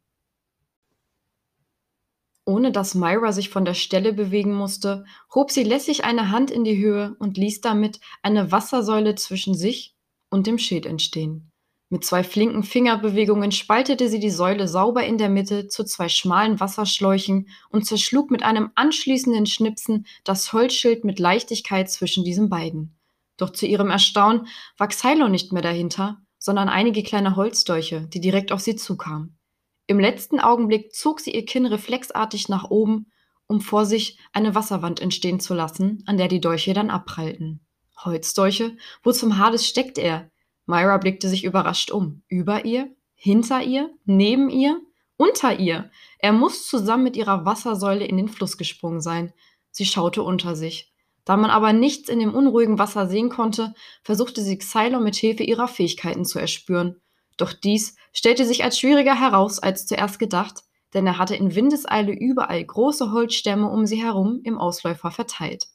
Ohne 2.45 2.73
dass 2.73 2.97
Myra 2.97 3.31
sich 3.31 3.51
von 3.51 3.65
der 3.65 3.75
Stelle 3.75 4.13
bewegen 4.13 4.53
musste, 4.53 5.05
hob 5.33 5.53
sie 5.53 5.63
lässig 5.63 6.05
eine 6.05 6.31
Hand 6.31 6.51
in 6.51 6.65
die 6.65 6.77
Höhe 6.77 7.15
und 7.21 7.37
ließ 7.37 7.61
damit 7.61 8.01
eine 8.23 8.51
Wassersäule 8.51 9.15
zwischen 9.15 9.55
sich 9.55 9.95
und 10.29 10.49
dem 10.49 10.59
Schild 10.59 10.85
entstehen. 10.85 11.53
Mit 11.89 12.05
zwei 12.05 12.25
flinken 12.25 12.63
Fingerbewegungen 12.63 13.53
spaltete 13.53 14.09
sie 14.09 14.19
die 14.19 14.31
Säule 14.31 14.67
sauber 14.67 15.05
in 15.05 15.19
der 15.19 15.29
Mitte 15.29 15.69
zu 15.69 15.85
zwei 15.85 16.09
schmalen 16.09 16.59
Wasserschläuchen 16.59 17.49
und 17.69 17.85
zerschlug 17.85 18.31
mit 18.31 18.43
einem 18.43 18.71
anschließenden 18.75 19.45
Schnipsen 19.45 20.07
das 20.25 20.55
Holzschild 20.55 21.05
mit 21.05 21.19
Leichtigkeit 21.19 21.91
zwischen 21.91 22.25
diesen 22.25 22.49
beiden. 22.49 22.97
Doch 23.37 23.51
zu 23.51 23.67
ihrem 23.67 23.91
Erstaunen 23.91 24.47
war 24.79 24.89
Xylon 24.89 25.31
nicht 25.31 25.53
mehr 25.53 25.63
dahinter, 25.63 26.22
sondern 26.43 26.69
einige 26.69 27.05
kleine 27.05 27.37
Holzdolche, 27.37 28.09
die 28.09 28.21
direkt 28.21 28.51
auf 28.51 28.59
sie 28.59 28.75
zukamen. 28.75 29.39
Im 29.87 30.01
letzten 30.01 30.41
Augenblick 30.41 30.93
zog 30.93 31.21
sie 31.21 31.31
ihr 31.31 31.45
Kinn 31.45 31.67
reflexartig 31.67 32.49
nach 32.49 32.69
oben, 32.69 33.13
um 33.47 33.61
vor 33.61 33.87
sich 33.87 34.19
eine 34.33 34.57
Wasserwand 34.57 34.99
entstehen 34.99 35.39
zu 35.39 35.55
lassen, 35.55 36.03
an 36.07 36.17
der 36.17 36.27
die 36.27 36.41
Dolche 36.41 36.75
dann 36.75 36.91
abprallten. 36.91 37.65
Holzdolche? 37.97 38.77
Wo 39.05 39.13
zum 39.13 39.39
Hades 39.39 39.69
steckt 39.69 39.99
er? 39.99 40.33
Myra 40.67 40.99
blickte 40.99 41.29
sich 41.29 41.45
überrascht 41.45 41.93
um. 41.93 42.25
Über 42.27 42.65
ihr? 42.65 42.93
Hinter 43.15 43.63
ihr? 43.63 43.91
Neben 44.05 44.51
ihr? 44.51 44.81
Unter 45.17 45.61
ihr? 45.61 45.93
Er 46.19 46.33
muss 46.33 46.67
zusammen 46.67 47.05
mit 47.05 47.17
ihrer 47.17 47.45
Wassersäule 47.45 48.05
in 48.05 48.17
den 48.17 48.29
Fluss 48.29 48.59
gesprungen 48.59 49.01
sein. 49.01 49.33
Sie 49.71 49.87
schaute 49.87 50.25
unter 50.25 50.57
sich. 50.57 50.92
Da 51.25 51.37
man 51.37 51.51
aber 51.51 51.73
nichts 51.73 52.09
in 52.09 52.19
dem 52.19 52.35
unruhigen 52.35 52.79
Wasser 52.79 53.07
sehen 53.07 53.29
konnte, 53.29 53.75
versuchte 54.03 54.43
sie 54.43 54.59
Xylon 54.59 55.05
mit 55.05 55.15
Hilfe 55.15 55.45
ihrer 55.45 55.69
Fähigkeiten 55.69 56.25
zu 56.25 56.39
erspüren. 56.39 57.01
Doch 57.37 57.53
dies 57.53 57.97
stellte 58.13 58.45
sich 58.45 58.65
als 58.65 58.79
schwieriger 58.79 59.19
heraus 59.19 59.59
als 59.59 59.87
zuerst 59.87 60.19
gedacht, 60.19 60.65
denn 60.95 61.07
er 61.07 61.19
hatte 61.19 61.37
in 61.37 61.55
Windeseile 61.55 62.13
überall 62.13 62.63
große 62.63 63.13
Holzstämme 63.13 63.69
um 63.69 63.87
sie 63.87 64.03
herum 64.03 64.41
im 64.45 64.59
Ausläufer 64.59 65.11
verteilt. 65.11 65.67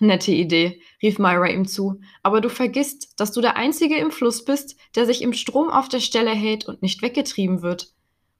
Nette 0.00 0.32
Idee, 0.32 0.80
rief 1.02 1.18
Myra 1.18 1.48
ihm 1.48 1.66
zu, 1.66 2.00
aber 2.22 2.40
du 2.40 2.48
vergisst, 2.48 3.20
dass 3.20 3.32
du 3.32 3.40
der 3.40 3.56
Einzige 3.56 3.96
im 3.96 4.10
Fluss 4.10 4.44
bist, 4.44 4.76
der 4.94 5.06
sich 5.06 5.22
im 5.22 5.32
Strom 5.32 5.70
auf 5.70 5.88
der 5.88 6.00
Stelle 6.00 6.30
hält 6.30 6.66
und 6.66 6.82
nicht 6.82 7.02
weggetrieben 7.02 7.62
wird. 7.62 7.92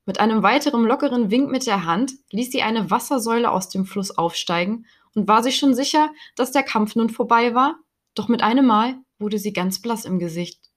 Mit 0.06 0.20
einem 0.20 0.42
weiteren 0.42 0.84
lockeren 0.84 1.30
Wink 1.30 1.50
mit 1.50 1.66
der 1.66 1.84
Hand 1.84 2.12
ließ 2.30 2.50
sie 2.50 2.62
eine 2.62 2.90
Wassersäule 2.90 3.50
aus 3.50 3.68
dem 3.68 3.84
Fluss 3.84 4.16
aufsteigen 4.16 4.86
und 5.18 5.26
war 5.26 5.42
sich 5.42 5.56
schon 5.56 5.74
sicher, 5.74 6.12
dass 6.36 6.52
der 6.52 6.62
Kampf 6.62 6.94
nun 6.94 7.10
vorbei 7.10 7.52
war, 7.52 7.80
doch 8.14 8.28
mit 8.28 8.40
einem 8.40 8.66
Mal 8.66 8.94
wurde 9.18 9.40
sie 9.40 9.52
ganz 9.52 9.82
blass 9.82 10.04
im 10.04 10.20
Gesicht. 10.20 10.70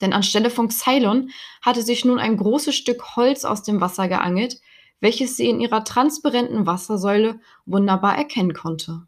Denn 0.00 0.14
anstelle 0.14 0.48
von 0.48 0.68
Xylon 0.68 1.30
hatte 1.60 1.82
sich 1.82 2.06
nun 2.06 2.18
ein 2.18 2.38
großes 2.38 2.74
Stück 2.74 3.14
Holz 3.14 3.44
aus 3.44 3.62
dem 3.62 3.82
Wasser 3.82 4.08
geangelt, 4.08 4.58
welches 5.00 5.36
sie 5.36 5.50
in 5.50 5.60
ihrer 5.60 5.84
transparenten 5.84 6.66
Wassersäule 6.66 7.40
wunderbar 7.66 8.16
erkennen 8.16 8.54
konnte. 8.54 9.06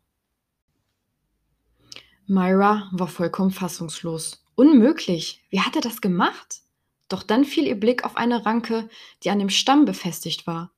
Myra 2.27 2.91
war 2.93 3.09
vollkommen 3.09 3.51
fassungslos. 3.53 4.45
Unmöglich. 4.57 5.43
Wie 5.49 5.61
hat 5.61 5.75
er 5.75 5.83
das 5.83 6.03
gemacht? 6.03 6.61
Doch 7.09 7.23
dann 7.23 7.47
fiel 7.47 7.67
ihr 7.67 7.81
Blick 7.81 8.05
auf 8.05 8.19
eine 8.19 8.45
Ranke, 8.45 8.91
die 9.25 9.31
an 9.31 9.39
dem 9.39 9.49
Stamm 9.49 9.87
befestigt 9.87 10.47
war. 10.47 10.71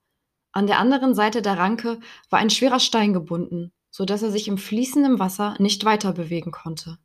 An 0.53 0.67
der 0.67 0.79
anderen 0.79 1.15
Seite 1.15 1.43
der 1.43 1.59
Ranke 1.59 1.99
war 2.31 2.39
ein 2.39 2.51
schwerer 2.51 2.81
Stein 2.81 3.13
gebunden, 3.13 3.73
so 3.91 4.05
dass 4.05 4.23
er 4.23 4.31
sich 4.31 4.49
im 4.49 4.59
fließenden 4.59 5.19
Wasser 5.19 5.57
nicht 5.59 5.85
weiter 5.85 6.13
bewegen 6.13 6.51
konnte. 6.51 6.99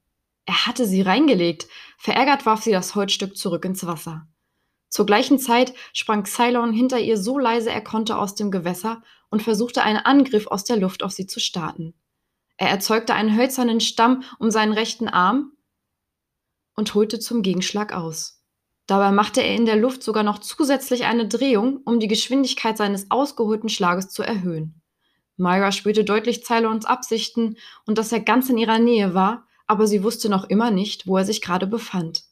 Er 0.46 0.66
hatte 0.66 0.86
sie 0.86 1.02
reingelegt. 1.02 1.68
Verärgert 1.98 2.46
warf 2.46 2.64
sie 2.64 2.72
das 2.72 2.96
Holzstück 2.96 3.38
zurück 3.38 3.66
ins 3.66 3.86
Wasser. 3.86 4.28
Zur 4.90 5.06
gleichen 5.06 5.40
Zeit 5.40 5.74
sprang 5.94 6.26
Cylon 6.26 6.72
hinter 6.72 7.00
ihr 7.00 7.18
so 7.18 7.38
leise 7.38 7.70
er 7.70 7.82
konnte 7.82 8.18
aus 8.18 8.36
dem 8.36 8.52
Gewässer 8.52 9.02
und 9.30 9.44
versuchte 9.44 9.84
einen 9.84 9.98
Angriff 9.98 10.48
aus 10.48 10.64
der 10.64 10.78
Luft 10.78 11.04
auf 11.04 11.12
sie 11.12 11.28
zu 11.28 11.40
starten. 11.40 11.94
Er 12.56 12.70
erzeugte 12.70 13.14
einen 13.14 13.36
hölzernen 13.38 13.82
Stamm 13.82 14.24
um 14.40 14.50
seinen 14.50 14.74
rechten 14.74 15.10
Arm 15.10 15.52
und 16.76 16.94
holte 16.94 17.20
zum 17.20 17.42
Gegenschlag 17.42 17.94
aus. 17.94 18.37
Dabei 18.88 19.12
machte 19.12 19.42
er 19.42 19.54
in 19.54 19.66
der 19.66 19.76
Luft 19.76 20.02
sogar 20.02 20.24
noch 20.24 20.40
zusätzlich 20.40 21.04
eine 21.04 21.28
Drehung, 21.28 21.82
um 21.84 22.00
die 22.00 22.08
Geschwindigkeit 22.08 22.78
seines 22.78 23.12
ausgeholten 23.12 23.70
Schlages 23.70 24.10
zu 24.10 24.24
erhöhen. 24.24 24.82
Myra 25.36 25.72
spürte 25.72 26.04
deutlich 26.04 26.44
Cylons 26.44 26.86
Absichten 26.86 27.58
und 27.86 27.98
dass 27.98 28.12
er 28.12 28.22
ganz 28.22 28.50
in 28.50 28.58
ihrer 28.58 28.80
Nähe 28.80 29.14
war, 29.14 29.46
aber 29.68 29.86
sie 29.86 30.04
wusste 30.04 30.30
noch 30.30 30.46
immer 30.46 30.72
nicht, 30.72 31.06
wo 31.06 31.18
er 31.18 31.26
sich 31.26 31.42
gerade 31.42 31.68
befand. 31.68 32.24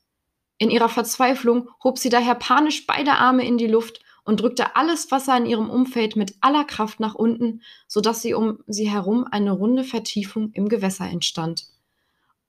In 0.57 0.71
ihrer 0.71 0.89
Verzweiflung 0.89 1.69
hob 1.83 1.99
sie 1.99 2.09
daher 2.09 2.35
panisch 2.35 2.87
beide 2.87 3.11
Arme 3.11 3.45
in 3.45 3.57
die 3.57 3.67
Luft 3.67 3.99
und 4.23 4.39
drückte 4.39 4.75
alles 4.77 5.11
Wasser 5.11 5.37
in 5.37 5.45
ihrem 5.45 5.69
Umfeld 5.69 6.15
mit 6.15 6.35
aller 6.39 6.63
Kraft 6.63 7.01
nach 7.01 7.13
unten, 7.13 7.61
sodass 7.87 8.21
sie 8.21 8.33
um 8.33 8.59
sie 8.65 8.89
herum 8.89 9.25
eine 9.29 9.51
runde 9.51 9.83
Vertiefung 9.83 10.51
im 10.53 10.69
Gewässer 10.69 11.05
entstand. 11.05 11.65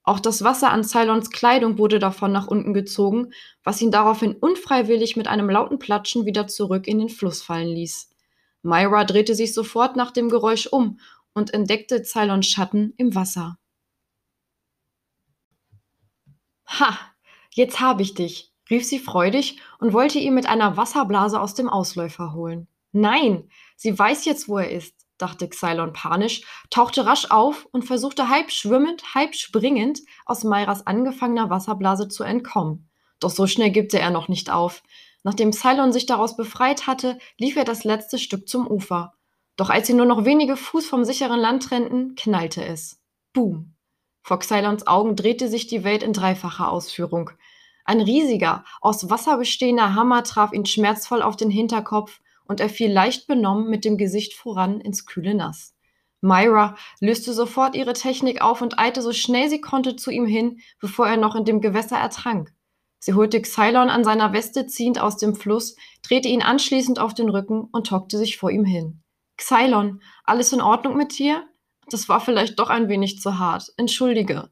Auch 0.07 0.21
das 0.21 0.41
Wasser 0.41 0.71
an 0.71 0.85
Cylons 0.85 1.31
Kleidung 1.31 1.77
wurde 1.77 1.99
davon 1.99 2.31
nach 2.31 2.47
unten 2.47 2.73
gezogen, 2.73 3.33
was 3.65 3.81
ihn 3.81 3.91
daraufhin 3.91 4.35
unfreiwillig 4.35 5.17
mit 5.17 5.27
einem 5.27 5.49
lauten 5.49 5.79
Platschen 5.79 6.25
wieder 6.25 6.47
zurück 6.47 6.87
in 6.87 6.99
den 6.99 7.09
Fluss 7.09 7.41
fallen 7.41 7.67
ließ. 7.67 8.09
Myra 8.61 9.03
drehte 9.03 9.35
sich 9.35 9.53
sofort 9.53 9.97
nach 9.97 10.11
dem 10.11 10.29
Geräusch 10.29 10.67
um 10.67 11.01
und 11.33 11.53
entdeckte 11.53 12.03
Cylons 12.03 12.47
Schatten 12.47 12.93
im 12.95 13.15
Wasser. 13.15 13.59
Ha, 16.67 16.97
jetzt 17.51 17.81
habe 17.81 18.01
ich 18.01 18.13
dich, 18.13 18.53
rief 18.69 18.85
sie 18.85 18.99
freudig 18.99 19.59
und 19.77 19.91
wollte 19.91 20.19
ihn 20.19 20.35
mit 20.35 20.45
einer 20.45 20.77
Wasserblase 20.77 21.37
aus 21.37 21.53
dem 21.53 21.67
Ausläufer 21.67 22.31
holen. 22.31 22.69
Nein, 22.93 23.49
sie 23.75 23.99
weiß 23.99 24.23
jetzt, 24.23 24.47
wo 24.47 24.57
er 24.57 24.71
ist, 24.71 25.06
dachte 25.17 25.47
Xylon 25.47 25.93
panisch, 25.93 26.41
tauchte 26.69 27.05
rasch 27.05 27.29
auf 27.31 27.67
und 27.71 27.83
versuchte 27.83 28.29
halb 28.29 28.51
schwimmend, 28.51 29.15
halb 29.15 29.35
springend 29.35 30.01
aus 30.25 30.43
Myras 30.43 30.85
angefangener 30.85 31.49
Wasserblase 31.49 32.07
zu 32.07 32.23
entkommen. 32.23 32.89
Doch 33.19 33.29
so 33.29 33.47
schnell 33.47 33.71
gibt 33.71 33.93
er 33.93 34.09
noch 34.11 34.27
nicht 34.27 34.49
auf. 34.49 34.83
Nachdem 35.23 35.51
Cylon 35.51 35.91
sich 35.91 36.05
daraus 36.05 36.37
befreit 36.37 36.87
hatte, 36.87 37.17
lief 37.37 37.55
er 37.55 37.65
das 37.65 37.83
letzte 37.83 38.19
Stück 38.19 38.47
zum 38.47 38.67
Ufer. 38.67 39.13
Doch 39.55 39.69
als 39.69 39.87
sie 39.87 39.93
nur 39.93 40.05
noch 40.05 40.23
wenige 40.23 40.55
Fuß 40.55 40.87
vom 40.87 41.03
sicheren 41.03 41.39
Land 41.39 41.63
trennten, 41.63 42.15
knallte 42.15 42.63
es. 42.63 43.01
Boom. 43.33 43.73
Vor 44.21 44.39
Xylons 44.39 44.85
Augen 44.87 45.15
drehte 45.15 45.47
sich 45.47 45.67
die 45.67 45.83
Welt 45.83 46.03
in 46.03 46.13
dreifacher 46.13 46.71
Ausführung. 46.71 47.31
Ein 47.85 48.01
riesiger, 48.01 48.65
aus 48.81 49.09
Wasser 49.09 49.37
bestehender 49.37 49.95
Hammer 49.95 50.23
traf 50.23 50.53
ihn 50.53 50.65
schmerzvoll 50.65 51.21
auf 51.21 51.37
den 51.37 51.49
Hinterkopf 51.49 52.19
und 52.47 52.59
er 52.59 52.69
fiel 52.69 52.91
leicht 52.91 53.27
benommen 53.27 53.69
mit 53.69 53.85
dem 53.85 53.97
Gesicht 53.97 54.33
voran 54.33 54.81
ins 54.81 55.05
kühle 55.05 55.35
Nass. 55.35 55.75
Myra 56.21 56.75
löste 56.99 57.33
sofort 57.33 57.75
ihre 57.75 57.93
Technik 57.93 58.41
auf 58.41 58.61
und 58.61 58.79
eilte 58.79 59.01
so 59.01 59.13
schnell 59.13 59.49
sie 59.49 59.61
konnte 59.61 59.95
zu 59.95 60.09
ihm 60.09 60.25
hin, 60.25 60.59
bevor 60.79 61.07
er 61.07 61.17
noch 61.17 61.35
in 61.35 61.45
dem 61.45 61.61
Gewässer 61.61 61.97
ertrank. 61.97 62.53
Sie 62.99 63.13
holte 63.13 63.41
Xylon 63.41 63.89
an 63.89 64.03
seiner 64.03 64.33
Weste 64.33 64.65
ziehend 64.65 64.99
aus 64.99 65.17
dem 65.17 65.35
Fluss, 65.35 65.75
drehte 66.01 66.27
ihn 66.27 66.41
anschließend 66.41 66.99
auf 66.99 67.13
den 67.13 67.29
Rücken 67.29 67.67
und 67.71 67.91
hockte 67.91 68.17
sich 68.17 68.37
vor 68.37 68.49
ihm 68.49 68.65
hin. 68.65 69.03
Xylon, 69.37 70.01
alles 70.23 70.51
in 70.51 70.61
Ordnung 70.61 70.97
mit 70.97 71.17
dir? 71.17 71.47
Das 71.89 72.09
war 72.09 72.19
vielleicht 72.19 72.59
doch 72.59 72.69
ein 72.69 72.89
wenig 72.89 73.19
zu 73.19 73.37
hart. 73.37 73.71
Entschuldige, 73.77 74.49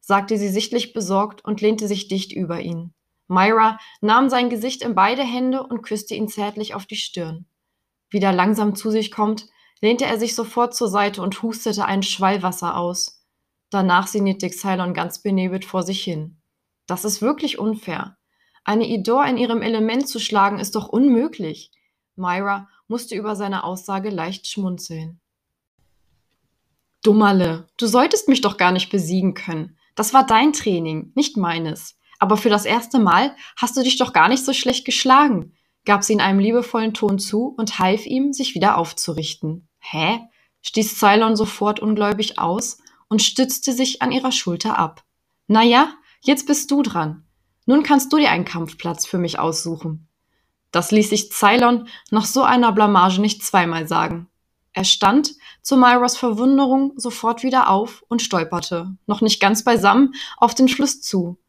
sagte 0.00 0.38
sie 0.38 0.48
sichtlich 0.48 0.92
besorgt 0.92 1.44
und 1.44 1.60
lehnte 1.60 1.88
sich 1.88 2.08
dicht 2.08 2.32
über 2.32 2.60
ihn. 2.60 2.94
Myra 3.32 3.78
nahm 4.00 4.28
sein 4.28 4.50
Gesicht 4.50 4.82
in 4.82 4.94
beide 4.94 5.22
Hände 5.22 5.62
und 5.62 5.82
küsste 5.82 6.14
ihn 6.14 6.28
zärtlich 6.28 6.74
auf 6.74 6.86
die 6.86 6.96
Stirn. 6.96 7.46
Wieder 8.10 8.30
langsam 8.30 8.74
zu 8.74 8.90
sich 8.90 9.10
kommt, 9.10 9.46
lehnte 9.80 10.04
er 10.04 10.18
sich 10.18 10.34
sofort 10.34 10.74
zur 10.74 10.88
Seite 10.88 11.22
und 11.22 11.42
hustete 11.42 11.86
ein 11.86 12.02
Schwallwasser 12.02 12.76
aus. 12.76 13.24
Danach 13.70 14.06
sinnierte 14.06 14.50
Xylon 14.50 14.92
ganz 14.92 15.22
benebelt 15.22 15.64
vor 15.64 15.82
sich 15.82 16.04
hin. 16.04 16.36
Das 16.86 17.06
ist 17.06 17.22
wirklich 17.22 17.58
unfair. 17.58 18.18
Eine 18.64 18.86
Idor 18.86 19.24
in 19.24 19.38
ihrem 19.38 19.62
Element 19.62 20.06
zu 20.08 20.20
schlagen, 20.20 20.58
ist 20.58 20.74
doch 20.74 20.88
unmöglich. 20.88 21.72
Myra 22.16 22.68
musste 22.86 23.14
über 23.14 23.34
seine 23.34 23.64
Aussage 23.64 24.10
leicht 24.10 24.46
schmunzeln. 24.46 25.20
Dummerle, 27.02 27.66
du 27.78 27.86
solltest 27.86 28.28
mich 28.28 28.42
doch 28.42 28.58
gar 28.58 28.72
nicht 28.72 28.90
besiegen 28.90 29.32
können. 29.32 29.78
Das 29.94 30.12
war 30.12 30.26
dein 30.26 30.52
Training, 30.52 31.12
nicht 31.14 31.36
meines. 31.36 31.98
Aber 32.22 32.36
für 32.36 32.50
das 32.50 32.66
erste 32.66 33.00
Mal 33.00 33.34
hast 33.56 33.76
du 33.76 33.82
dich 33.82 33.98
doch 33.98 34.12
gar 34.12 34.28
nicht 34.28 34.44
so 34.44 34.52
schlecht 34.52 34.84
geschlagen, 34.84 35.56
gab 35.84 36.04
sie 36.04 36.12
in 36.12 36.20
einem 36.20 36.38
liebevollen 36.38 36.94
Ton 36.94 37.18
zu 37.18 37.52
und 37.56 37.80
half 37.80 38.06
ihm, 38.06 38.32
sich 38.32 38.54
wieder 38.54 38.78
aufzurichten. 38.78 39.66
Hä? 39.80 40.20
stieß 40.60 41.00
Cylon 41.00 41.34
sofort 41.34 41.80
ungläubig 41.80 42.38
aus 42.38 42.78
und 43.08 43.22
stützte 43.22 43.72
sich 43.72 44.02
an 44.02 44.12
ihrer 44.12 44.30
Schulter 44.30 44.78
ab. 44.78 45.02
Na 45.48 45.64
ja, 45.64 45.94
jetzt 46.20 46.46
bist 46.46 46.70
du 46.70 46.82
dran. 46.82 47.24
Nun 47.66 47.82
kannst 47.82 48.12
du 48.12 48.18
dir 48.18 48.30
einen 48.30 48.44
Kampfplatz 48.44 49.04
für 49.04 49.18
mich 49.18 49.40
aussuchen. 49.40 50.06
Das 50.70 50.92
ließ 50.92 51.10
sich 51.10 51.32
Cylon 51.32 51.88
nach 52.12 52.26
so 52.26 52.44
einer 52.44 52.70
Blamage 52.70 53.20
nicht 53.20 53.42
zweimal 53.44 53.88
sagen. 53.88 54.28
Er 54.74 54.84
stand, 54.84 55.32
zu 55.60 55.76
Myras 55.76 56.16
Verwunderung, 56.16 56.92
sofort 56.94 57.42
wieder 57.42 57.68
auf 57.68 58.04
und 58.06 58.22
stolperte, 58.22 58.96
noch 59.06 59.22
nicht 59.22 59.40
ganz 59.40 59.64
beisammen, 59.64 60.14
auf 60.36 60.54
den 60.54 60.68
Fluss 60.68 61.02
zu, 61.02 61.41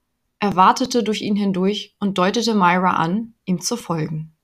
er 0.43 0.57
wartete 0.57 1.03
durch 1.03 1.21
ihn 1.21 1.37
hindurch 1.37 1.95
und 2.01 2.17
deutete 2.17 2.53
Myra 2.53 2.97
an, 2.97 3.33
ihm 3.45 3.61
zu 3.61 3.77
folgen. 3.77 4.35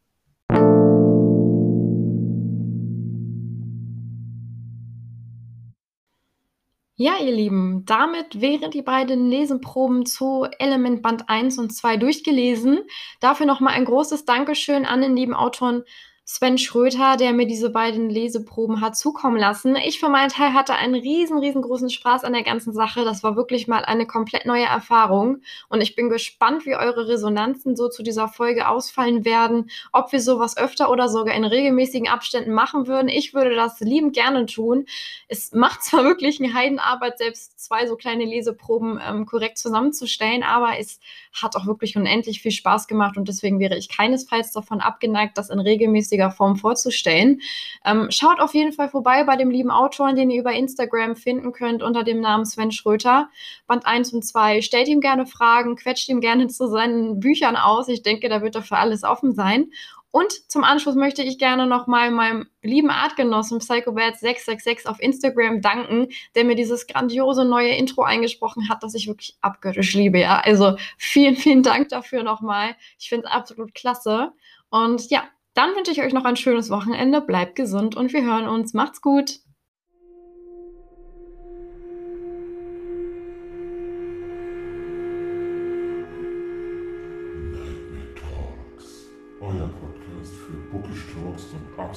Ja, 6.96 7.18
ihr 7.22 7.34
Lieben, 7.34 7.84
damit 7.86 8.40
wären 8.40 8.72
die 8.72 8.82
beiden 8.82 9.30
Leseproben 9.30 10.06
zu 10.06 10.48
Element 10.60 11.02
Band 11.02 11.28
1 11.28 11.60
und 11.60 11.72
2 11.72 11.98
durchgelesen. 11.98 12.80
Dafür 13.20 13.46
nochmal 13.46 13.74
ein 13.74 13.84
großes 13.84 14.24
Dankeschön 14.24 14.86
an 14.86 15.02
den 15.02 15.18
lieben 15.18 15.34
Autoren 15.34 15.84
Sven 16.32 16.60
Schröter, 16.60 17.18
der 17.18 17.34
mir 17.34 17.48
diese 17.48 17.72
beiden 17.72 18.08
Leseproben 18.08 18.82
hat 18.82 18.96
zukommen 18.96 19.38
lassen. 19.38 19.76
Ich 19.76 20.00
für 20.00 20.10
meinen 20.10 20.30
Teil 20.30 20.54
hatte 20.54 20.76
einen 20.76 20.94
riesen, 20.94 21.40
riesengroßen 21.40 21.90
Spaß 21.90 22.24
an 22.24 22.34
der 22.34 22.44
ganzen 22.44 22.72
Sache. 22.72 23.04
Das 23.04 23.24
war 23.24 23.36
wirklich 23.36 23.68
mal 23.68 23.84
eine 23.84 24.06
komplett 24.06 24.46
neue 24.46 24.66
Erfahrung. 24.66 25.42
Und 25.70 25.82
ich 25.82 25.96
bin 25.96 26.08
gespannt, 26.08 26.68
wie 26.68 26.76
eure 26.76 27.08
Resonanzen 27.08 27.76
so 27.76 27.90
zu 27.90 28.04
dieser 28.04 28.28
Folge 28.28 28.68
ausfallen 28.68 29.26
werden. 29.26 29.72
Ob 29.92 30.12
wir 30.12 30.22
sowas 30.22 30.56
öfter 30.56 30.92
oder 30.92 31.10
sogar 31.10 31.34
in 31.34 31.46
regelmäßigen 31.46 32.08
Abständen 32.08 32.54
machen 32.54 32.86
würden. 32.86 33.08
Ich 33.08 33.34
würde 33.34 33.56
das 33.56 33.80
liebend 33.80 34.14
gerne 34.14 34.46
tun. 34.46 34.86
Es 35.30 35.52
macht 35.52 35.84
zwar 35.84 36.04
wirklich 36.04 36.40
eine 36.40 36.54
Heidenarbeit, 36.54 37.18
selbst 37.18 37.60
zwei 37.60 37.88
so 37.88 37.96
kleine 37.96 38.26
Leseproben 38.26 39.02
ähm, 39.04 39.26
korrekt 39.26 39.58
zusammenzustellen, 39.58 40.44
aber 40.44 40.78
es 40.78 41.00
hat 41.34 41.56
auch 41.56 41.66
wirklich 41.66 41.96
unendlich 41.96 42.42
viel 42.42 42.52
Spaß 42.52 42.88
gemacht. 42.88 43.18
Und 43.18 43.28
deswegen 43.28 43.60
wäre 43.60 43.78
ich 43.78 43.90
keinesfalls 43.90 44.52
davon 44.52 44.80
abgeneigt, 44.80 45.38
das 45.38 45.50
in 45.50 45.60
regelmäßigen 45.60 46.20
vernünftiger 46.20 46.32
Form 46.32 46.58
vorzustellen. 46.58 47.42
Ähm, 47.86 48.08
schaut 48.12 48.40
auf 48.40 48.54
jeden 48.54 48.74
Fall 48.74 48.90
vorbei 48.90 49.24
bei 49.24 49.36
dem 49.36 49.50
lieben 49.50 49.72
Autor, 49.72 50.14
den 50.14 50.30
ihr 50.30 50.42
über 50.42 50.54
Instagram 50.54 51.16
finden 51.16 51.52
könnt 51.52 51.82
unter 51.82 52.04
dem 52.04 52.20
Namen 52.20 52.46
Sven 52.46 52.72
Schröter. 52.72 53.30
Band 53.68 53.86
1 53.86 54.14
und 54.14 54.24
2. 54.24 54.62
Stellt 54.62 54.88
ihm 54.88 55.00
gerne 55.00 55.26
Fragen, 55.26 55.76
quetscht 55.76 56.10
ihm 56.10 56.22
gerne 56.22 56.48
zu 56.48 56.68
seinen 56.68 57.20
Büchern 57.20 57.56
aus. 57.56 57.88
Ich 57.88 58.04
denke, 58.04 58.30
da 58.30 58.42
wird 58.42 58.56
er 58.56 58.62
für 58.62 58.78
alles 58.78 59.04
offen 59.04 59.34
sein. 59.34 59.72
Und 60.12 60.32
zum 60.50 60.64
Anschluss 60.64 60.96
möchte 60.96 61.22
ich 61.22 61.38
gerne 61.38 61.68
nochmal 61.68 62.10
meinem 62.10 62.48
lieben 62.64 62.90
Artgenossen 62.90 63.60
Psychobad666 63.60 64.88
auf 64.88 65.00
Instagram 65.00 65.62
danken, 65.62 66.08
der 66.34 66.46
mir 66.46 66.56
dieses 66.56 66.88
grandiose 66.88 67.46
neue 67.46 67.76
Intro 67.76 68.02
eingesprochen 68.02 68.70
hat, 68.70 68.82
das 68.82 68.96
ich 68.96 69.08
wirklich 69.08 69.38
abgöttisch 69.42 69.94
liebe. 69.94 70.20
Ja? 70.20 70.40
Also 70.40 70.78
vielen, 70.98 71.36
vielen 71.36 71.62
Dank 71.62 71.90
dafür 71.90 72.24
nochmal. 72.24 72.76
Ich 72.98 73.10
finde 73.10 73.28
es 73.28 73.32
absolut 73.32 73.76
klasse. 73.76 74.32
Und 74.70 75.12
ja, 75.12 75.24
dann 75.54 75.76
wünsche 75.76 75.92
ich 75.92 76.02
euch 76.02 76.14
noch 76.14 76.26
ein 76.26 76.38
schönes 76.38 76.72
Wochenende, 76.72 77.22
bleibt 77.22 77.56
gesund 77.56 77.96
und 77.96 78.12
wir 78.12 78.24
hören 78.24 78.48
uns. 78.48 78.74
Macht's 78.74 79.02
gut! 79.02 79.40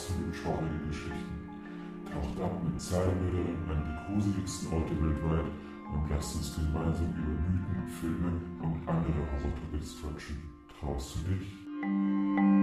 Absolut 0.02 0.34
schaurige 0.34 0.86
Geschichten. 0.88 1.48
Taucht 2.10 2.40
ab 2.42 2.60
mit 2.64 2.80
Zahlmüllern 2.80 3.56
an 3.70 3.82
die 3.86 4.12
gruseligsten 4.12 4.72
Orte 4.72 4.90
weltweit 5.00 5.46
und 5.94 6.10
lasst 6.10 6.36
uns 6.36 6.56
gemeinsam 6.56 7.06
über 7.06 7.40
Mythen, 7.40 7.88
Filme 8.00 8.32
und 8.62 8.88
andere 8.88 9.22
Horror-Topics 9.32 10.00
quatschen. 10.00 10.42
Traust 10.80 11.16
du 11.16 11.34
dich? 11.34 12.61